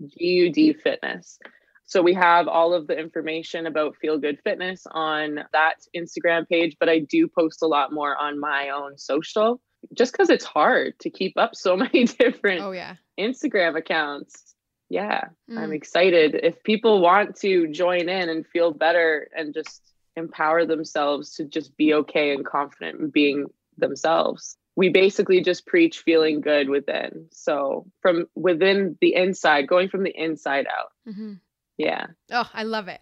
G 0.06 0.24
U 0.24 0.52
D 0.52 0.74
Fitness. 0.74 1.38
So 1.86 2.02
we 2.02 2.14
have 2.14 2.48
all 2.48 2.74
of 2.74 2.88
the 2.88 2.98
information 2.98 3.66
about 3.66 3.96
Feel 3.96 4.18
Gud 4.18 4.38
Fitness 4.42 4.86
on 4.90 5.40
that 5.52 5.76
Instagram 5.96 6.48
page, 6.48 6.76
but 6.80 6.88
I 6.88 6.98
do 6.98 7.28
post 7.28 7.62
a 7.62 7.66
lot 7.66 7.92
more 7.92 8.16
on 8.16 8.40
my 8.40 8.70
own 8.70 8.98
social 8.98 9.60
just 9.96 10.12
because 10.12 10.28
it's 10.30 10.44
hard 10.44 10.98
to 11.00 11.10
keep 11.10 11.38
up 11.38 11.54
so 11.54 11.76
many 11.76 12.04
different 12.04 12.62
oh, 12.62 12.72
yeah. 12.72 12.96
Instagram 13.18 13.76
accounts. 13.76 14.54
Yeah, 14.88 15.24
mm. 15.50 15.58
I'm 15.58 15.72
excited. 15.72 16.38
If 16.42 16.62
people 16.62 17.00
want 17.00 17.36
to 17.40 17.68
join 17.68 18.08
in 18.08 18.28
and 18.28 18.46
feel 18.46 18.72
better 18.72 19.28
and 19.36 19.54
just 19.54 19.82
empower 20.16 20.64
themselves 20.64 21.34
to 21.34 21.44
just 21.44 21.76
be 21.76 21.92
okay 21.94 22.32
and 22.32 22.44
confident 22.44 23.00
in 23.00 23.10
being 23.10 23.46
themselves, 23.78 24.56
we 24.76 24.88
basically 24.88 25.40
just 25.40 25.66
preach 25.66 26.00
feeling 26.00 26.40
good 26.40 26.68
within. 26.68 27.26
So, 27.32 27.86
from 28.00 28.26
within 28.36 28.96
the 29.00 29.14
inside, 29.14 29.66
going 29.66 29.88
from 29.88 30.04
the 30.04 30.14
inside 30.14 30.66
out. 30.66 30.92
Mm-hmm. 31.08 31.34
Yeah. 31.76 32.06
Oh, 32.32 32.48
I 32.54 32.62
love 32.62 32.88
it. 32.88 33.00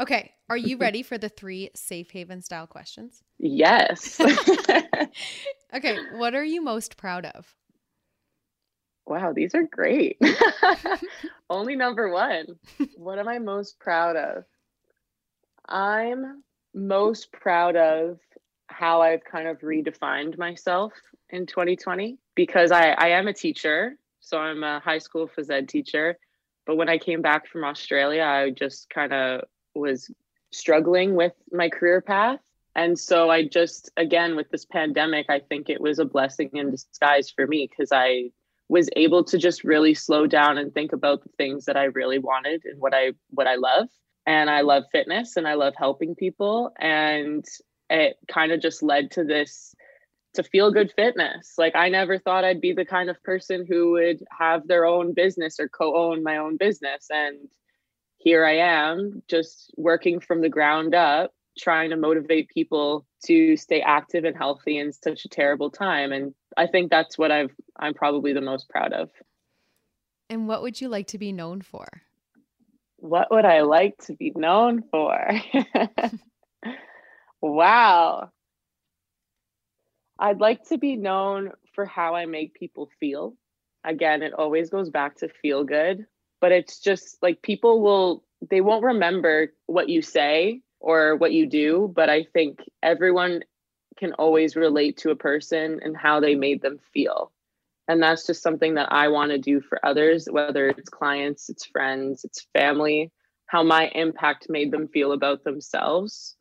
Okay. 0.00 0.32
Are 0.48 0.56
you 0.56 0.76
ready 0.78 1.02
for 1.02 1.18
the 1.18 1.28
three 1.28 1.70
safe 1.74 2.10
haven 2.10 2.42
style 2.42 2.66
questions? 2.66 3.22
Yes. 3.38 4.20
okay. 5.74 5.98
What 6.16 6.34
are 6.34 6.44
you 6.44 6.62
most 6.62 6.96
proud 6.96 7.26
of? 7.26 7.54
Wow, 9.06 9.32
these 9.32 9.54
are 9.54 9.62
great. 9.62 10.20
Only 11.48 11.76
number 11.76 12.10
one. 12.10 12.46
What 12.96 13.20
am 13.20 13.28
I 13.28 13.38
most 13.38 13.78
proud 13.78 14.16
of? 14.16 14.44
I'm 15.68 16.42
most 16.74 17.30
proud 17.30 17.76
of 17.76 18.18
how 18.66 19.02
I've 19.02 19.22
kind 19.22 19.46
of 19.46 19.60
redefined 19.60 20.36
myself 20.38 20.92
in 21.30 21.46
2020 21.46 22.18
because 22.34 22.72
I, 22.72 22.90
I 22.90 23.08
am 23.10 23.28
a 23.28 23.32
teacher. 23.32 23.96
So 24.18 24.38
I'm 24.38 24.64
a 24.64 24.80
high 24.80 24.98
school 24.98 25.28
phys 25.28 25.50
ed 25.50 25.68
teacher 25.68 26.18
but 26.66 26.76
when 26.76 26.88
I 26.88 26.98
came 26.98 27.22
back 27.22 27.46
from 27.46 27.64
Australia, 27.64 28.22
I 28.22 28.50
just 28.50 28.90
kind 28.90 29.12
of 29.12 29.42
was 29.74 30.10
struggling 30.52 31.14
with 31.14 31.32
my 31.52 31.68
career 31.68 32.00
path. 32.00 32.40
And 32.74 32.98
so 32.98 33.30
I 33.30 33.46
just, 33.46 33.90
again, 33.96 34.36
with 34.36 34.50
this 34.50 34.66
pandemic, 34.66 35.26
I 35.30 35.40
think 35.40 35.70
it 35.70 35.80
was 35.80 35.98
a 35.98 36.04
blessing 36.04 36.50
in 36.54 36.70
disguise 36.70 37.30
for 37.30 37.46
me 37.46 37.68
because 37.70 37.90
I 37.92 38.30
was 38.68 38.88
able 38.96 39.24
to 39.24 39.38
just 39.38 39.64
really 39.64 39.94
slow 39.94 40.26
down 40.26 40.58
and 40.58 40.74
think 40.74 40.92
about 40.92 41.22
the 41.22 41.30
things 41.38 41.66
that 41.66 41.76
I 41.76 41.84
really 41.84 42.18
wanted 42.18 42.62
and 42.64 42.80
what 42.80 42.94
I 42.94 43.12
what 43.30 43.46
I 43.46 43.54
love. 43.54 43.88
And 44.26 44.50
I 44.50 44.62
love 44.62 44.84
fitness 44.90 45.36
and 45.36 45.46
I 45.46 45.54
love 45.54 45.74
helping 45.76 46.16
people. 46.16 46.72
And 46.78 47.44
it 47.88 48.16
kind 48.26 48.50
of 48.50 48.60
just 48.60 48.82
led 48.82 49.12
to 49.12 49.22
this 49.22 49.75
to 50.36 50.42
feel 50.42 50.70
gud 50.70 50.92
fitness. 50.94 51.54
Like 51.58 51.76
I 51.76 51.88
never 51.88 52.18
thought 52.18 52.44
I'd 52.44 52.60
be 52.60 52.72
the 52.72 52.84
kind 52.84 53.10
of 53.10 53.22
person 53.22 53.66
who 53.68 53.92
would 53.92 54.22
have 54.36 54.66
their 54.66 54.84
own 54.84 55.12
business 55.12 55.58
or 55.60 55.68
co-own 55.68 56.22
my 56.22 56.38
own 56.38 56.56
business 56.56 57.08
and 57.10 57.48
here 58.18 58.44
I 58.44 58.56
am 58.56 59.22
just 59.28 59.72
working 59.76 60.20
from 60.20 60.40
the 60.40 60.48
ground 60.48 60.94
up 60.94 61.32
trying 61.58 61.90
to 61.90 61.96
motivate 61.96 62.48
people 62.48 63.06
to 63.24 63.56
stay 63.56 63.80
active 63.80 64.24
and 64.24 64.36
healthy 64.36 64.78
in 64.78 64.92
such 64.92 65.24
a 65.24 65.28
terrible 65.28 65.70
time 65.70 66.12
and 66.12 66.34
I 66.56 66.66
think 66.66 66.90
that's 66.90 67.18
what 67.18 67.30
I've 67.30 67.54
I'm 67.78 67.94
probably 67.94 68.32
the 68.32 68.40
most 68.40 68.68
proud 68.68 68.92
of. 68.92 69.10
And 70.28 70.48
what 70.48 70.62
would 70.62 70.80
you 70.80 70.88
like 70.88 71.08
to 71.08 71.18
be 71.18 71.32
known 71.32 71.60
for? 71.60 71.86
What 72.96 73.30
would 73.30 73.44
I 73.44 73.60
like 73.60 73.98
to 74.06 74.14
be 74.14 74.32
known 74.34 74.82
for? 74.90 75.40
wow. 77.40 78.30
I'd 80.18 80.40
like 80.40 80.64
to 80.68 80.78
be 80.78 80.96
known 80.96 81.52
for 81.74 81.84
how 81.84 82.14
I 82.14 82.26
make 82.26 82.54
people 82.54 82.88
feel. 82.98 83.36
Again, 83.84 84.22
it 84.22 84.32
always 84.32 84.70
goes 84.70 84.90
back 84.90 85.16
to 85.16 85.28
feel 85.28 85.64
good, 85.64 86.06
but 86.40 86.52
it's 86.52 86.80
just 86.80 87.18
like 87.22 87.42
people 87.42 87.82
will, 87.82 88.24
they 88.50 88.60
won't 88.60 88.84
remember 88.84 89.52
what 89.66 89.88
you 89.88 90.02
say 90.02 90.62
or 90.80 91.16
what 91.16 91.32
you 91.32 91.46
do, 91.46 91.92
but 91.94 92.08
I 92.08 92.24
think 92.32 92.60
everyone 92.82 93.42
can 93.98 94.14
always 94.14 94.56
relate 94.56 94.98
to 94.98 95.10
a 95.10 95.16
person 95.16 95.80
and 95.82 95.96
how 95.96 96.20
they 96.20 96.34
made 96.34 96.62
them 96.62 96.78
feel. 96.92 97.32
And 97.88 98.02
that's 98.02 98.26
just 98.26 98.42
something 98.42 98.74
that 98.74 98.92
I 98.92 99.08
want 99.08 99.30
to 99.30 99.38
do 99.38 99.60
for 99.60 99.84
others, 99.84 100.26
whether 100.30 100.68
it's 100.68 100.88
clients, 100.88 101.48
it's 101.48 101.66
friends, 101.66 102.24
it's 102.24 102.46
family, 102.52 103.12
how 103.46 103.62
my 103.62 103.88
impact 103.94 104.46
made 104.48 104.72
them 104.72 104.88
feel 104.88 105.12
about 105.12 105.44
themselves 105.44 106.35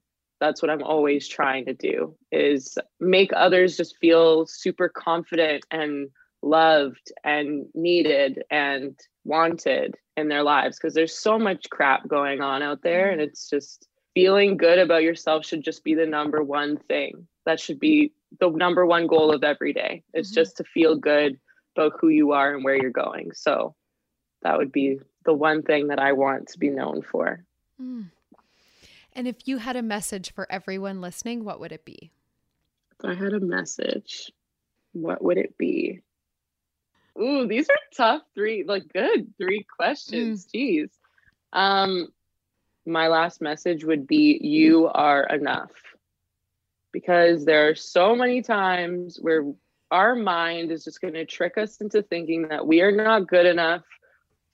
that's 0.46 0.62
what 0.62 0.70
i'm 0.70 0.84
always 0.84 1.28
trying 1.28 1.66
to 1.66 1.74
do 1.74 2.16
is 2.32 2.78
make 3.00 3.32
others 3.36 3.76
just 3.76 3.98
feel 3.98 4.46
super 4.46 4.88
confident 4.88 5.66
and 5.72 6.10
loved 6.44 7.12
and 7.24 7.66
needed 7.74 8.44
and 8.52 9.00
wanted 9.24 9.96
in 10.16 10.28
their 10.28 10.44
lives 10.44 10.78
because 10.78 10.94
there's 10.94 11.18
so 11.18 11.40
much 11.40 11.68
crap 11.72 12.08
going 12.08 12.42
on 12.42 12.62
out 12.62 12.84
there 12.84 13.10
and 13.10 13.20
it's 13.20 13.50
just 13.50 13.88
feeling 14.14 14.56
good 14.56 14.78
about 14.78 15.02
yourself 15.02 15.44
should 15.44 15.64
just 15.64 15.84
be 15.84 15.96
the 15.96 16.06
number 16.06 16.44
one 16.44 16.78
thing 16.78 17.28
that 17.46 17.60
should 17.60 17.80
be 17.80 18.14
the 18.40 18.50
number 18.50 18.86
one 18.86 19.08
goal 19.08 19.34
of 19.34 19.44
every 19.44 19.74
day 19.74 20.04
it's 20.14 20.30
mm-hmm. 20.30 20.36
just 20.36 20.58
to 20.58 20.64
feel 20.64 20.96
good 20.96 21.40
about 21.76 21.94
who 22.00 22.10
you 22.10 22.34
are 22.34 22.54
and 22.54 22.64
where 22.64 22.80
you're 22.80 22.92
going 22.92 23.32
so 23.34 23.76
that 24.44 24.58
would 24.60 24.72
be 24.72 25.00
the 25.26 25.34
one 25.34 25.64
thing 25.64 25.88
that 25.88 26.00
i 26.00 26.12
want 26.12 26.48
to 26.48 26.60
be 26.60 26.70
known 26.70 27.02
for 27.02 27.44
mm. 27.82 28.06
And 29.16 29.28
if 29.28 29.48
you 29.48 29.58
had 29.58 29.78
a 29.78 29.82
message 29.82 30.34
for 30.34 30.46
everyone 30.52 31.00
listening, 31.00 31.46
what 31.46 31.62
would 31.62 31.72
it 31.72 31.86
be? 31.86 32.12
If 33.00 33.06
I 33.06 33.14
had 33.14 33.34
a 33.34 33.40
message, 33.40 34.32
what 34.92 35.24
would 35.24 35.38
it 35.38 35.58
be? 35.58 36.02
Ooh, 37.20 37.48
these 37.48 37.70
are 37.70 37.76
tough 37.96 38.24
three, 38.34 38.66
like 38.68 38.92
good 38.92 39.34
three 39.38 39.66
questions. 39.78 40.46
Mm. 40.46 40.52
Jeez. 40.54 40.90
Um, 41.54 42.08
my 42.86 43.08
last 43.08 43.42
message 43.42 43.86
would 43.86 44.06
be 44.06 44.38
you 44.42 44.88
are 44.88 45.24
enough. 45.24 45.72
Because 46.92 47.46
there 47.46 47.70
are 47.70 47.76
so 47.76 48.16
many 48.16 48.42
times 48.42 49.18
where 49.20 49.46
our 49.92 50.16
mind 50.16 50.72
is 50.72 50.84
just 50.84 51.02
going 51.02 51.14
to 51.14 51.26
trick 51.26 51.58
us 51.58 51.78
into 51.78 52.02
thinking 52.02 52.50
that 52.50 52.68
we 52.68 52.82
are 52.82 52.92
not 52.92 53.28
good 53.28 53.46
enough 53.46 53.84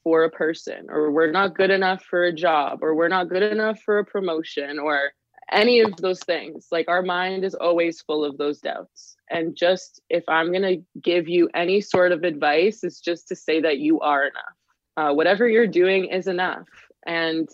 for 0.04 0.24
a 0.24 0.30
person 0.30 0.88
or 0.90 1.12
we're 1.12 1.32
not 1.32 1.56
good 1.56 1.70
enough 1.70 2.04
for 2.04 2.24
a 2.24 2.34
job 2.34 2.80
or 2.82 2.96
we're 2.96 3.08
not 3.08 3.30
good 3.30 3.44
enough 3.44 3.80
for 3.82 4.00
a 4.00 4.06
promotion 4.06 4.80
or 4.80 5.12
any 5.52 5.82
of 5.82 5.96
those 5.98 6.20
things. 6.20 6.68
Like 6.72 6.88
our 6.88 7.02
mind 7.02 7.44
is 7.44 7.56
always 7.56 8.02
full 8.02 8.24
of 8.24 8.38
those 8.38 8.60
doubts. 8.60 9.16
And 9.30 9.56
just 9.56 10.02
if 10.10 10.24
i'm 10.28 10.52
going 10.52 10.62
to 10.62 11.02
give 11.02 11.28
you 11.28 11.50
any 11.54 11.82
sort 11.82 12.12
of 12.12 12.24
advice 12.24 12.84
is 12.84 13.00
just 13.00 13.28
to 13.30 13.36
say 13.36 13.62
that 13.62 13.80
you 13.80 14.00
are 14.02 14.24
enough. 14.24 14.56
Uh, 14.98 15.14
whatever 15.14 15.48
you're 15.48 15.68
doing 15.68 16.06
is 16.06 16.28
enough. 16.28 16.68
And 17.06 17.48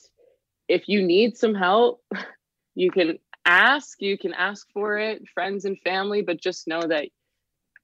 if 0.67 0.87
you 0.87 1.03
need 1.03 1.37
some 1.37 1.55
help 1.55 2.01
you 2.75 2.91
can 2.91 3.17
ask 3.45 4.01
you 4.01 4.17
can 4.17 4.33
ask 4.33 4.67
for 4.73 4.97
it 4.97 5.23
friends 5.33 5.65
and 5.65 5.79
family 5.79 6.21
but 6.21 6.41
just 6.41 6.67
know 6.67 6.81
that 6.81 7.07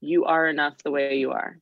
you 0.01 0.25
are 0.25 0.47
enough 0.47 0.75
the 0.83 0.91
way 0.91 1.15
you 1.15 1.31
are 1.31 1.57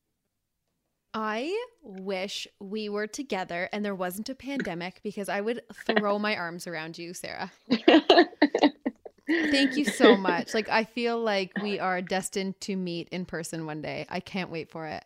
I 1.14 1.58
wish 1.84 2.48
we 2.60 2.88
were 2.90 3.08
together 3.08 3.68
and 3.74 3.84
there 3.84 3.96
wasn't 3.96 4.30
a 4.30 4.36
pandemic 4.36 5.02
because 5.04 5.28
I 5.30 5.42
would 5.42 5.62
throw 5.86 6.18
my 6.20 6.36
arms 6.36 6.68
around 6.68 6.98
you, 6.98 7.14
Sara. 7.14 7.52
Thank 9.28 9.78
you 9.78 9.86
so 9.86 10.16
much. 10.16 10.54
Like 10.54 10.70
I 10.70 10.84
feel 10.84 11.20
like 11.20 11.52
we 11.62 11.80
are 11.80 12.02
destined 12.02 12.60
to 12.62 12.76
meet 12.76 13.10
in 13.10 13.26
person 13.26 13.66
one 13.66 13.82
day. 13.82 14.06
I 14.10 14.20
can't 14.20 14.50
wait 14.50 14.70
for 14.70 14.88
it. 14.88 15.04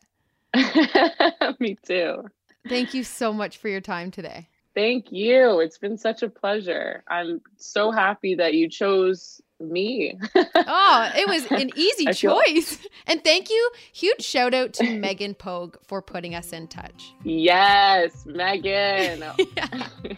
Me 1.59 1.77
too. 1.83 2.23
Thank 2.67 2.93
you 2.93 3.03
so 3.03 3.33
much 3.33 3.57
for 3.57 3.67
your 3.67 3.81
time 3.81 4.11
today. 4.11 4.47
Thank 4.73 5.11
you. 5.11 5.59
It's 5.59 5.77
been 5.77 5.97
such 5.97 6.21
a 6.23 6.29
pleasure. 6.29 7.03
I'm 7.07 7.41
so 7.57 7.91
happy 7.91 8.35
that 8.35 8.53
you 8.53 8.69
chose 8.69 9.41
me. 9.59 10.17
oh, 10.35 11.11
it 11.15 11.27
was 11.27 11.45
an 11.51 11.71
easy 11.75 12.05
choice. 12.13 12.79
And 13.07 13.23
thank 13.23 13.51
you. 13.51 13.71
Huge 13.93 14.23
shout 14.23 14.55
out 14.55 14.73
to 14.73 14.97
Megan 14.97 15.35
Pogue 15.35 15.75
for 15.85 16.01
putting 16.01 16.33
us 16.33 16.51
in 16.51 16.67
touch. 16.67 17.13
Yes, 17.23 18.25
Megan. 18.25 19.23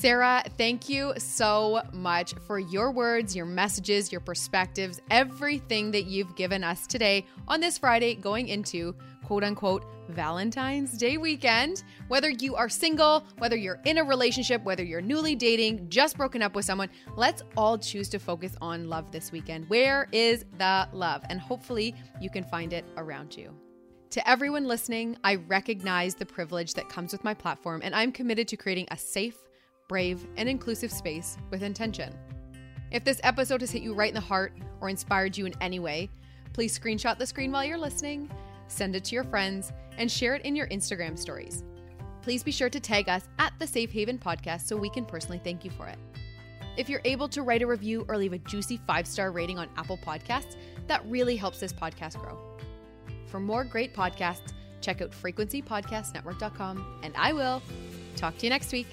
Sara, 0.00 0.44
thank 0.56 0.88
you 0.88 1.12
so 1.18 1.82
much 1.92 2.32
for 2.46 2.60
your 2.60 2.92
words, 2.92 3.34
your 3.34 3.44
messages, 3.44 4.12
your 4.12 4.20
perspectives, 4.20 5.00
everything 5.10 5.90
that 5.90 6.04
you've 6.04 6.36
given 6.36 6.62
us 6.62 6.86
today 6.86 7.26
on 7.48 7.58
this 7.58 7.78
Friday 7.78 8.14
going 8.14 8.46
into 8.46 8.94
quote 9.24 9.42
unquote 9.42 9.84
Valentine's 10.10 10.96
Day 10.96 11.16
weekend. 11.16 11.82
Whether 12.06 12.30
you 12.30 12.54
are 12.54 12.68
single, 12.68 13.24
whether 13.38 13.56
you're 13.56 13.80
in 13.86 13.98
a 13.98 14.04
relationship, 14.04 14.62
whether 14.62 14.84
you're 14.84 15.00
newly 15.00 15.34
dating, 15.34 15.88
just 15.88 16.16
broken 16.16 16.42
up 16.42 16.54
with 16.54 16.64
someone, 16.64 16.90
let's 17.16 17.42
all 17.56 17.76
choose 17.76 18.08
to 18.10 18.20
focus 18.20 18.54
on 18.60 18.88
love 18.88 19.10
this 19.10 19.32
weekend. 19.32 19.68
Where 19.68 20.06
is 20.12 20.44
the 20.58 20.88
love? 20.92 21.24
And 21.28 21.40
hopefully 21.40 21.92
you 22.20 22.30
can 22.30 22.44
find 22.44 22.72
it 22.72 22.84
around 22.96 23.36
you. 23.36 23.52
To 24.10 24.30
everyone 24.30 24.64
listening, 24.64 25.16
I 25.24 25.34
recognize 25.34 26.14
the 26.14 26.24
privilege 26.24 26.74
that 26.74 26.88
comes 26.88 27.10
with 27.10 27.24
my 27.24 27.34
platform, 27.34 27.80
and 27.82 27.96
I'm 27.96 28.12
committed 28.12 28.46
to 28.48 28.56
creating 28.56 28.86
a 28.92 28.96
safe, 28.96 29.36
brave, 29.88 30.26
and 30.36 30.48
inclusive 30.48 30.92
space 30.92 31.36
with 31.50 31.62
intention. 31.62 32.14
If 32.90 33.04
this 33.04 33.20
episode 33.24 33.62
has 33.62 33.70
hit 33.70 33.82
you 33.82 33.94
right 33.94 34.10
in 34.10 34.14
the 34.14 34.20
heart 34.20 34.52
or 34.80 34.88
inspired 34.88 35.36
you 35.36 35.46
in 35.46 35.54
any 35.60 35.78
way, 35.78 36.08
please 36.52 36.78
screenshot 36.78 37.18
the 37.18 37.26
screen 37.26 37.50
while 37.50 37.64
you're 37.64 37.78
listening, 37.78 38.30
send 38.68 38.94
it 38.94 39.04
to 39.04 39.14
your 39.14 39.24
friends, 39.24 39.72
and 39.96 40.10
share 40.10 40.34
it 40.34 40.44
in 40.44 40.54
your 40.54 40.68
Instagram 40.68 41.18
stories. 41.18 41.64
Please 42.22 42.42
be 42.42 42.52
sure 42.52 42.70
to 42.70 42.80
tag 42.80 43.08
us 43.08 43.28
at 43.38 43.52
the 43.58 43.66
Safe 43.66 43.90
Haven 43.90 44.18
Podcast 44.18 44.66
so 44.66 44.76
we 44.76 44.90
can 44.90 45.04
personally 45.04 45.40
thank 45.42 45.64
you 45.64 45.70
for 45.70 45.86
it. 45.86 45.98
If 46.76 46.88
you're 46.88 47.00
able 47.04 47.28
to 47.30 47.42
write 47.42 47.62
a 47.62 47.66
review 47.66 48.04
or 48.08 48.16
leave 48.16 48.32
a 48.32 48.38
juicy 48.38 48.78
five 48.86 49.06
star 49.06 49.32
rating 49.32 49.58
on 49.58 49.68
Apple 49.76 49.98
Podcasts, 49.98 50.56
that 50.86 51.04
really 51.06 51.36
helps 51.36 51.58
this 51.58 51.72
podcast 51.72 52.18
grow. 52.18 52.38
For 53.26 53.40
more 53.40 53.64
great 53.64 53.94
podcasts, 53.94 54.52
check 54.80 55.02
out 55.02 55.10
frequencypodcastnetwork.com, 55.10 57.00
and 57.02 57.14
I 57.16 57.32
will 57.32 57.62
talk 58.16 58.38
to 58.38 58.46
you 58.46 58.50
next 58.50 58.72
week. 58.72 58.86